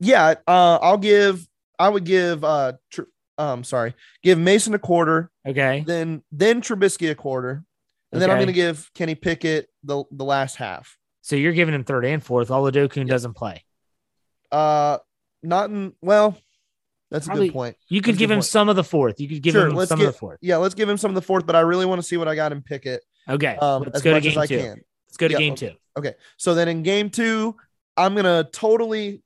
[0.00, 1.46] yeah, uh, I'll give.
[1.78, 2.42] I would give.
[2.42, 3.02] Uh, tr-
[3.38, 3.94] um, sorry,
[4.24, 5.84] give Mason a quarter, Okay.
[5.86, 7.62] then then Trubisky a quarter,
[8.12, 10.96] and then I'm going to give Kenny Pickett the the last half.
[11.22, 12.48] So you're giving him third and fourth.
[12.48, 13.64] Oladokun doesn't play.
[14.50, 14.98] Uh,
[15.42, 15.92] not in.
[16.00, 16.36] Well,
[17.10, 17.76] that's a good point.
[17.88, 18.44] You could That's give him point.
[18.46, 19.20] some of the fourth.
[19.20, 20.38] You could give Sure, him some get- of the fourth.
[20.42, 22.28] Yeah, let's give him some of the fourth, but I really want to see what
[22.28, 23.02] I got in Pickett.
[23.28, 23.56] Okay.
[23.56, 24.58] Um, Let's as go to game as I two.
[24.58, 24.80] can.
[25.06, 25.68] Let's go to Yeah, game okay.
[25.70, 25.76] two.
[25.98, 26.14] Okay.
[26.38, 27.56] So then in game two,
[27.96, 29.22] I'm gonna totally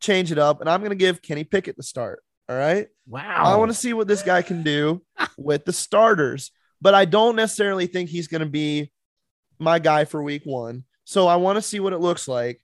[0.00, 2.22] change it up and I'm gonna give Kenny Pickett the start.
[2.48, 2.86] All right.
[3.08, 3.42] Wow.
[3.44, 5.02] I want to see what this guy can do
[5.38, 8.90] with the starters, but I don't necessarily think he's gonna be
[9.58, 10.84] my guy for week one.
[11.04, 12.60] So I want to see what it looks like,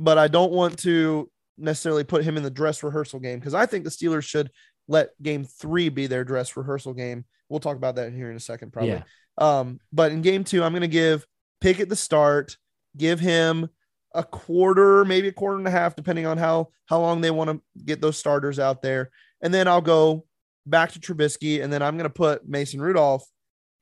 [0.00, 3.66] but I don't want to necessarily put him in the dress rehearsal game because I
[3.66, 4.50] think the Steelers should
[4.88, 7.24] let game three be their dress rehearsal game.
[7.48, 8.90] We'll talk about that here in a second, probably.
[8.90, 9.02] Yeah.
[9.38, 11.24] Um, but in game two, I'm going to give
[11.60, 12.56] Pickett the start,
[12.96, 13.68] give him
[14.14, 17.50] a quarter, maybe a quarter and a half, depending on how how long they want
[17.50, 19.10] to get those starters out there,
[19.40, 20.26] and then I'll go
[20.66, 23.26] back to Trubisky, and then I'm going to put Mason Rudolph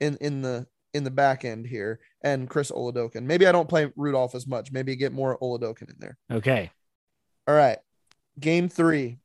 [0.01, 3.23] in in the in the back end here, and Chris Oladokun.
[3.23, 4.73] Maybe I don't play Rudolph as much.
[4.73, 6.19] Maybe get more Oladokun in there.
[6.31, 6.71] Okay.
[7.47, 7.79] All right.
[8.39, 9.19] Game three.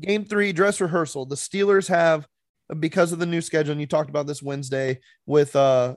[0.00, 1.26] Game three, dress rehearsal.
[1.26, 2.26] The Steelers have,
[2.80, 5.96] because of the new schedule, and you talked about this Wednesday with uh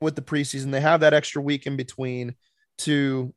[0.00, 2.34] with the preseason, they have that extra week in between
[2.78, 3.34] to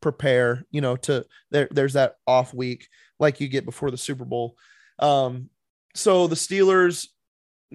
[0.00, 4.24] prepare, you know, to there, there's that off week like you get before the Super
[4.24, 4.56] Bowl.
[4.98, 5.48] Um,
[5.94, 7.08] so the Steelers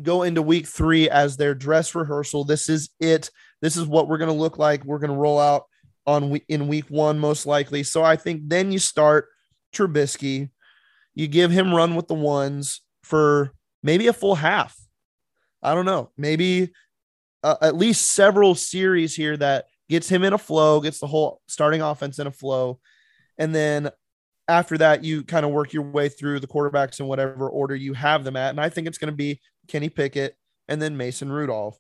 [0.02, 2.44] go into week three as their dress rehearsal.
[2.44, 3.30] This is it.
[3.62, 4.84] This is what we're gonna look like.
[4.86, 5.66] We're gonna roll out
[6.06, 7.84] on in week one most likely.
[7.84, 9.28] So I think then you start
[9.74, 10.50] Trubisky,
[11.14, 13.52] you give him run with the ones for
[13.84, 14.76] maybe a full half.
[15.62, 16.72] I don't know, maybe
[17.44, 21.42] uh, at least several series here that gets him in a flow, gets the whole
[21.48, 22.80] starting offense in a flow,
[23.38, 23.90] and then
[24.50, 27.94] after that you kind of work your way through the quarterbacks in whatever order you
[27.94, 28.50] have them at.
[28.50, 30.36] And I think it's going to be Kenny Pickett
[30.68, 31.80] and then Mason Rudolph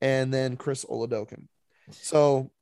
[0.00, 1.48] and then Chris Oladokun.
[1.90, 2.52] So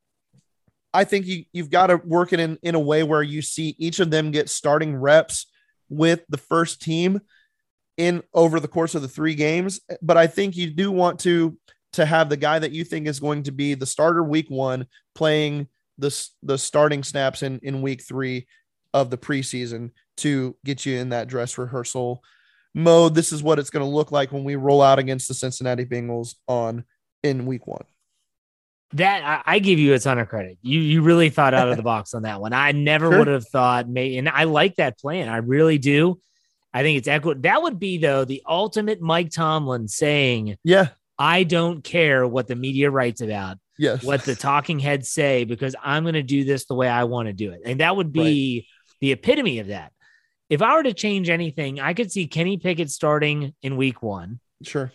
[0.93, 3.75] I think you you've got to work it in in a way where you see
[3.77, 5.45] each of them get starting reps
[5.87, 7.21] with the first team
[7.97, 9.81] in over the course of the three games.
[10.01, 11.57] But I think you do want to
[11.93, 14.87] to have the guy that you think is going to be the starter week one
[15.13, 15.67] playing
[15.99, 18.47] the the starting snaps in in week three
[18.93, 22.23] of the preseason to get you in that dress rehearsal
[22.75, 23.15] mode.
[23.15, 25.85] This is what it's going to look like when we roll out against the Cincinnati
[25.85, 26.83] Bengals on
[27.23, 27.85] in week one.
[28.93, 30.59] That I, I give you a ton of credit.
[30.61, 32.53] You you really thought out of the box on that one.
[32.53, 33.19] I never Sure.
[33.19, 33.89] would have thought.
[33.89, 35.29] May and I like that plan.
[35.29, 36.19] I really do.
[36.75, 37.41] I think it's equitable.
[37.41, 40.89] That would be though the ultimate Mike Tomlin saying, Yeah.
[41.17, 44.03] "I don't care what the media writes about, Yes.
[44.03, 47.27] what the talking heads say, because I'm going to do this the way I want
[47.27, 48.67] to do it." And that would be
[49.03, 49.91] the epitome of that.
[50.49, 54.39] If I were to change anything, I could see Kenny Pickett starting in week one,
[54.63, 54.93] Sure.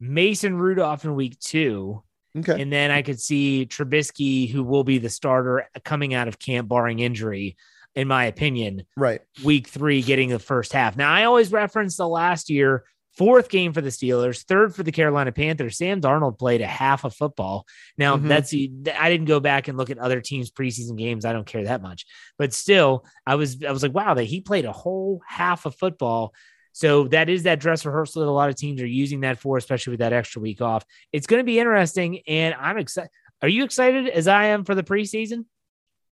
[0.00, 2.02] Mason Rudolph in week two,
[2.36, 2.60] Okay.
[2.60, 6.66] and then I could see Trubisky, who will be the starter coming out of camp,
[6.68, 7.56] barring injury,
[7.94, 8.82] in my opinion.
[8.96, 9.20] Right.
[9.44, 10.96] Week three, getting the first half.
[10.96, 12.82] Now, I always reference the last year
[13.16, 15.78] fourth game for the Steelers, third for the Carolina Panthers.
[15.78, 17.66] Sam Darnold played a half of football.
[17.96, 18.28] Now, mm-hmm.
[18.28, 21.24] that's I didn't go back and look at other teams' preseason games.
[21.24, 22.06] I don't care that much,
[22.38, 25.74] but still, I was I was like, wow, that he played a whole half of
[25.74, 26.34] football.
[26.72, 29.56] So that is that dress rehearsal that a lot of teams are using that for,
[29.56, 30.84] especially with that extra week off.
[31.10, 33.10] It's going to be interesting, and I'm excited.
[33.40, 35.46] Are you excited as I am for the preseason?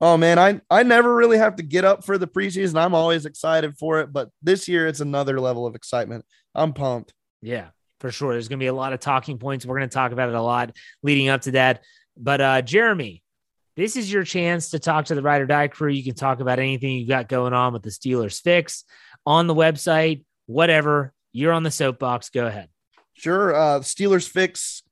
[0.03, 2.75] Oh man, I I never really have to get up for the preseason.
[2.75, 6.25] I'm always excited for it, but this year it's another level of excitement.
[6.53, 7.13] I'm pumped.
[7.41, 7.67] Yeah,
[8.01, 8.33] for sure.
[8.33, 9.65] There's going to be a lot of talking points.
[9.65, 11.83] We're going to talk about it a lot leading up to that.
[12.17, 13.23] But uh Jeremy,
[13.77, 15.89] this is your chance to talk to the Ride or Die crew.
[15.89, 18.83] You can talk about anything you got going on with the Steelers fix
[19.25, 21.13] on the website, whatever.
[21.31, 22.29] You're on the soapbox.
[22.29, 22.67] Go ahead.
[23.13, 23.55] Sure.
[23.55, 24.83] Uh Steelers fix.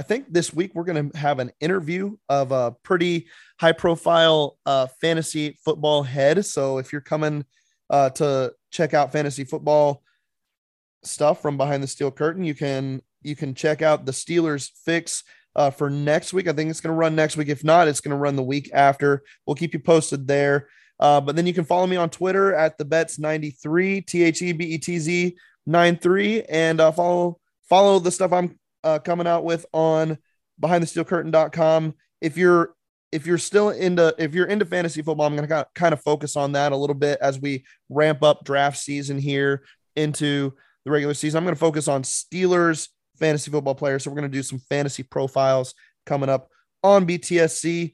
[0.00, 3.28] I think this week we're going to have an interview of a pretty
[3.60, 6.42] high profile uh, fantasy football head.
[6.46, 7.44] So if you're coming
[7.90, 10.02] uh, to check out fantasy football
[11.04, 15.22] stuff from behind the steel curtain, you can you can check out the Steelers fix
[15.54, 16.48] uh, for next week.
[16.48, 17.50] I think it's going to run next week.
[17.50, 19.22] If not, it's going to run the week after.
[19.46, 20.68] We'll keep you posted there.
[20.98, 24.40] Uh, but then you can follow me on Twitter at the bets 93 T H
[24.40, 25.36] E B E T Z
[25.66, 27.38] 93 and uh, follow
[27.68, 30.18] follow the stuff I'm uh, coming out with on
[30.58, 31.94] behind the steel curtain.com.
[32.20, 32.74] If you're
[33.12, 36.36] if you're still into if you're into fantasy football, I'm going to kind of focus
[36.36, 39.64] on that a little bit as we ramp up draft season here
[39.96, 40.52] into
[40.84, 41.38] the regular season.
[41.38, 44.04] I'm going to focus on Steelers fantasy football players.
[44.04, 45.74] So we're going to do some fantasy profiles
[46.06, 46.48] coming up
[46.82, 47.92] on BTSC.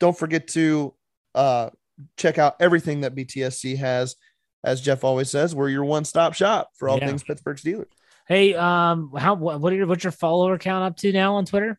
[0.00, 0.94] Don't forget to
[1.34, 1.70] uh,
[2.16, 4.16] check out everything that BTSC has.
[4.64, 7.06] As Jeff always says, we're your one-stop shop for all yeah.
[7.06, 7.84] things Pittsburgh Steelers.
[8.26, 11.78] Hey, um, how what, are your, what's your follower count up to now on Twitter?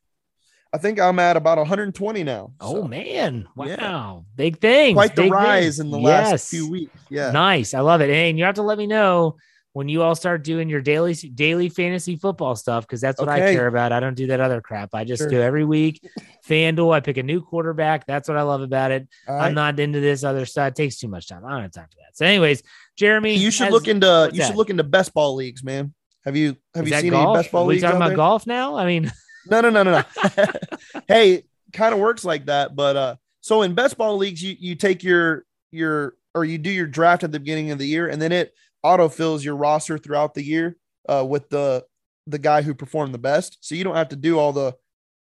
[0.71, 2.51] I think I'm at about 120 now.
[2.59, 3.47] Oh man!
[3.55, 4.19] Wow, yeah.
[4.35, 4.93] big thing.
[4.95, 6.31] Quite the rise in the yes.
[6.31, 6.91] last few weeks.
[7.09, 7.73] Yeah, nice.
[7.73, 8.09] I love it.
[8.09, 9.37] And you have to let me know
[9.71, 13.51] when you all start doing your daily daily fantasy football stuff because that's what okay.
[13.51, 13.91] I care about.
[13.91, 14.93] I don't do that other crap.
[14.93, 15.29] I just sure.
[15.29, 16.05] do every week.
[16.47, 18.05] FanDuel, I pick a new quarterback.
[18.05, 19.07] That's what I love about it.
[19.27, 20.69] I'm not into this other stuff.
[20.69, 21.45] It takes too much time.
[21.45, 22.17] I don't have time for that.
[22.17, 22.63] So, anyways,
[22.95, 24.47] Jeremy, you should has, look into you that?
[24.47, 25.93] should look into best ball leagues, man.
[26.25, 27.35] Have you have Is you seen golf?
[27.35, 27.83] any best ball Are we leagues?
[27.83, 28.17] talking about there?
[28.17, 28.75] golf now?
[28.75, 29.11] I mean.
[29.47, 30.43] No, no, no, no, no.
[31.07, 32.75] hey, kind of works like that.
[32.75, 36.71] But uh, so in best ball leagues, you you take your your or you do
[36.71, 39.99] your draft at the beginning of the year, and then it auto fills your roster
[39.99, 41.85] throughout the year uh, with the
[42.25, 43.59] the guy who performed the best.
[43.61, 44.75] So you don't have to do all the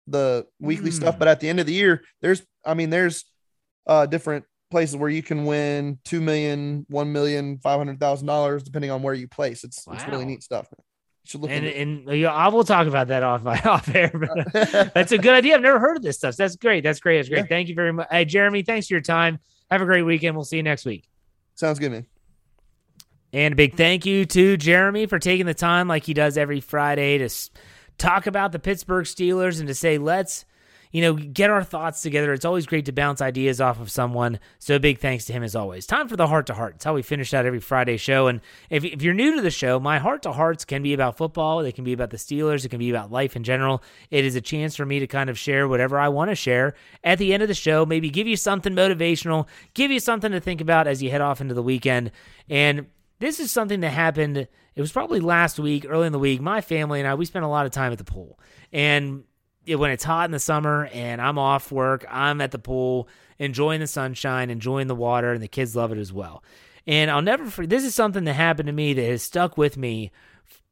[0.05, 0.93] the weekly mm.
[0.93, 1.17] stuff.
[1.17, 3.25] But at the end of the year, there's I mean, there's
[3.87, 8.63] uh different places where you can win two million, one million, five hundred thousand dollars,
[8.63, 9.63] depending on where you place.
[9.63, 9.93] It's wow.
[9.93, 10.67] it's really neat stuff.
[10.77, 10.83] Man
[11.25, 14.11] should look and, and you know, I will talk about that off my off air.
[14.93, 15.55] that's a good idea.
[15.55, 16.35] I've never heard of this stuff.
[16.35, 16.83] That's great.
[16.83, 17.17] That's great.
[17.17, 17.39] That's great.
[17.39, 17.45] Yeah.
[17.45, 18.07] Thank you very much.
[18.11, 19.39] Hey, Jeremy, thanks for your time.
[19.71, 20.35] Have a great weekend.
[20.35, 21.07] We'll see you next week.
[21.55, 22.05] Sounds good, man.
[23.31, 26.61] And a big thank you to Jeremy for taking the time, like he does every
[26.61, 27.29] Friday, to
[27.97, 30.45] talk about the Pittsburgh Steelers and to say, let's
[30.93, 32.31] you know, get our thoughts together.
[32.33, 34.39] It's always great to bounce ideas off of someone.
[34.59, 35.87] So big thanks to him as always.
[35.87, 36.75] Time for the heart to heart.
[36.75, 38.27] It's how we finish out every Friday show.
[38.27, 41.17] And if, if you're new to the show, my heart to hearts can be about
[41.17, 41.63] football.
[41.63, 42.63] They can be about the Steelers.
[42.63, 43.81] It can be about life in general.
[44.11, 46.75] It is a chance for me to kind of share whatever I want to share
[47.03, 47.87] at the end of the show.
[47.87, 51.41] Maybe give you something motivational, give you something to think about as you head off
[51.41, 52.11] into the weekend.
[52.47, 52.85] And
[53.17, 54.37] this is something that happened.
[54.37, 56.39] It was probably last week, early in the week.
[56.39, 58.37] My family and I, we spent a lot of time at the pool.
[58.71, 59.23] And
[59.67, 63.07] when it's hot in the summer and I'm off work, I'm at the pool,
[63.39, 66.43] enjoying the sunshine, enjoying the water, and the kids love it as well.
[66.85, 69.77] And I'll never forget, this is something that happened to me that has stuck with
[69.77, 70.11] me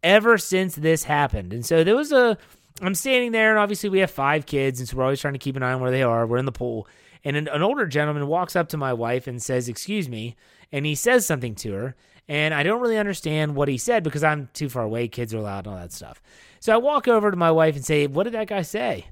[0.03, 1.53] ever since this happened.
[1.53, 2.37] And so there was a,
[2.81, 5.39] I'm standing there, and obviously we have five kids, and so we're always trying to
[5.39, 6.25] keep an eye on where they are.
[6.25, 6.87] We're in the pool.
[7.23, 10.35] And an, an older gentleman walks up to my wife and says, Excuse me.
[10.71, 11.95] And he says something to her.
[12.27, 15.07] And I don't really understand what he said because I'm too far away.
[15.07, 16.21] Kids are loud and all that stuff.
[16.62, 19.07] So I walk over to my wife and say, What did that guy say?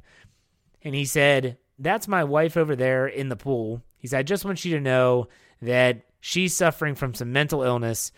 [0.84, 3.82] And he said, That's my wife over there in the pool.
[3.98, 5.28] He said, I just want you to know
[5.62, 8.12] that she's suffering from some mental illness.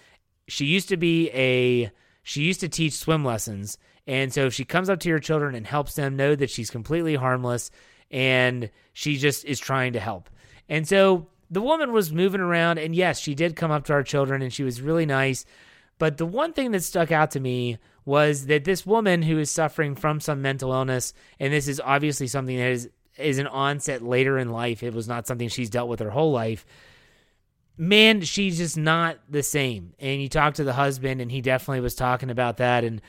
[0.48, 1.92] She used to be a,
[2.24, 3.78] she used to teach swim lessons.
[4.06, 6.70] And so if she comes up to your children and helps them, know that she's
[6.70, 7.72] completely harmless
[8.12, 10.30] and she just is trying to help.
[10.68, 14.04] And so the woman was moving around, and yes, she did come up to our
[14.04, 15.46] children and she was really nice.
[15.98, 19.52] But the one thing that stuck out to me was that this woman who is
[19.52, 24.02] suffering from some mental illness, and this is obviously something that is is an onset
[24.02, 24.84] later in life.
[24.84, 26.66] It was not something she's dealt with her whole life.
[27.78, 29.94] Man, she's just not the same.
[30.00, 32.84] And you talk to the husband, and he definitely was talking about that.
[32.84, 33.02] And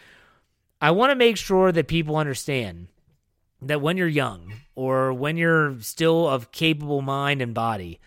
[0.80, 2.88] I want to make sure that people understand
[3.60, 8.00] that when you're young or when you're still of capable mind and body,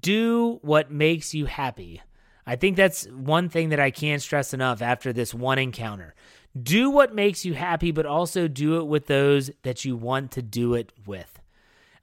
[0.00, 2.00] do what makes you happy.
[2.46, 6.14] I think that's one thing that I can't stress enough after this one encounter.
[6.60, 10.42] Do what makes you happy, but also do it with those that you want to
[10.42, 11.40] do it with.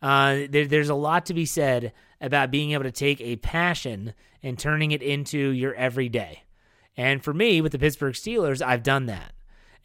[0.02, 4.14] Uh, there, there's a lot to be said about being able to take a passion
[4.44, 6.44] and turning it into your everyday.
[6.98, 9.34] And for me, with the Pittsburgh Steelers, I've done that.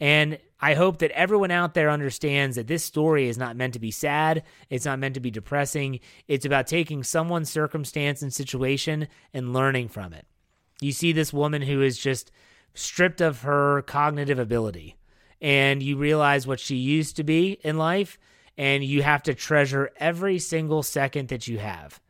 [0.00, 3.80] And I hope that everyone out there understands that this story is not meant to
[3.80, 4.42] be sad.
[4.68, 6.00] It's not meant to be depressing.
[6.28, 10.26] It's about taking someone's circumstance and situation and learning from it.
[10.81, 12.31] You see this woman who is just
[12.74, 14.97] stripped of her cognitive ability,
[15.41, 18.18] and you realize what she used to be in life,
[18.59, 22.01] and you have to treasure every single second that you have.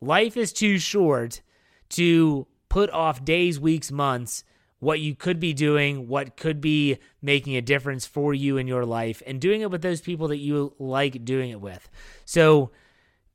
[0.00, 1.42] Life is too short
[1.90, 4.44] to put off days, weeks, months
[4.82, 8.84] what you could be doing, what could be making a difference for you in your
[8.84, 11.88] life, and doing it with those people that you like doing it with.
[12.24, 12.72] So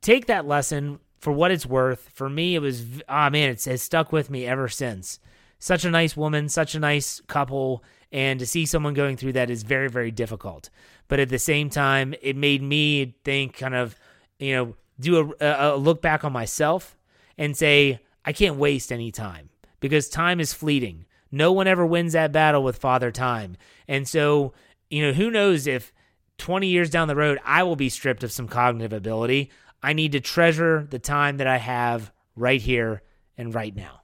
[0.02, 2.08] take that lesson for what it's worth.
[2.12, 5.20] For me, it was, ah, oh man, it's, it's stuck with me ever since.
[5.58, 9.50] Such a nice woman, such a nice couple, and to see someone going through that
[9.50, 10.70] is very, very difficult.
[11.08, 13.96] But at the same time, it made me think, kind of,
[14.38, 16.96] you know, do a, a look back on myself
[17.36, 19.48] and say, I can't waste any time
[19.80, 21.06] because time is fleeting.
[21.30, 23.56] No one ever wins that battle with Father Time.
[23.86, 24.52] And so,
[24.90, 25.92] you know, who knows if
[26.38, 29.50] 20 years down the road, I will be stripped of some cognitive ability.
[29.82, 33.02] I need to treasure the time that I have right here
[33.36, 34.02] and right now.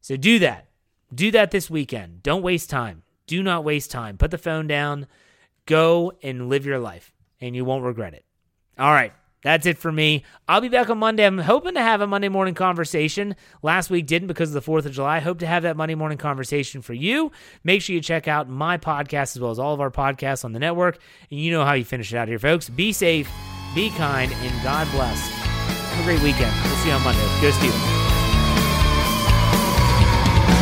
[0.00, 0.68] So do that.
[1.14, 2.22] Do that this weekend.
[2.22, 3.02] Don't waste time.
[3.26, 4.16] Do not waste time.
[4.16, 5.06] Put the phone down.
[5.66, 8.24] Go and live your life, and you won't regret it.
[8.78, 9.12] All right.
[9.42, 10.24] That's it for me.
[10.46, 11.24] I'll be back on Monday.
[11.24, 13.36] I'm hoping to have a Monday morning conversation.
[13.62, 15.20] Last week didn't because of the 4th of July.
[15.20, 17.32] Hope to have that Monday morning conversation for you.
[17.64, 20.52] Make sure you check out my podcast as well as all of our podcasts on
[20.52, 20.98] the network.
[21.30, 22.68] And you know how you finish it out here, folks.
[22.68, 23.30] Be safe,
[23.74, 25.30] be kind and God bless.
[25.30, 26.50] Have a great weekend.
[26.66, 27.22] We'll see you on Monday.
[27.38, 27.70] Go Steve.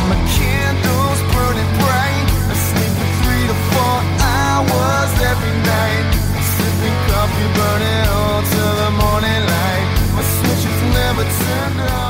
[0.05, 2.27] My candles burning bright.
[2.29, 6.05] I sleep for three to four hours every night.
[6.53, 9.87] Sipping coffee, burning all till the morning light.
[10.13, 12.08] My switch never turned.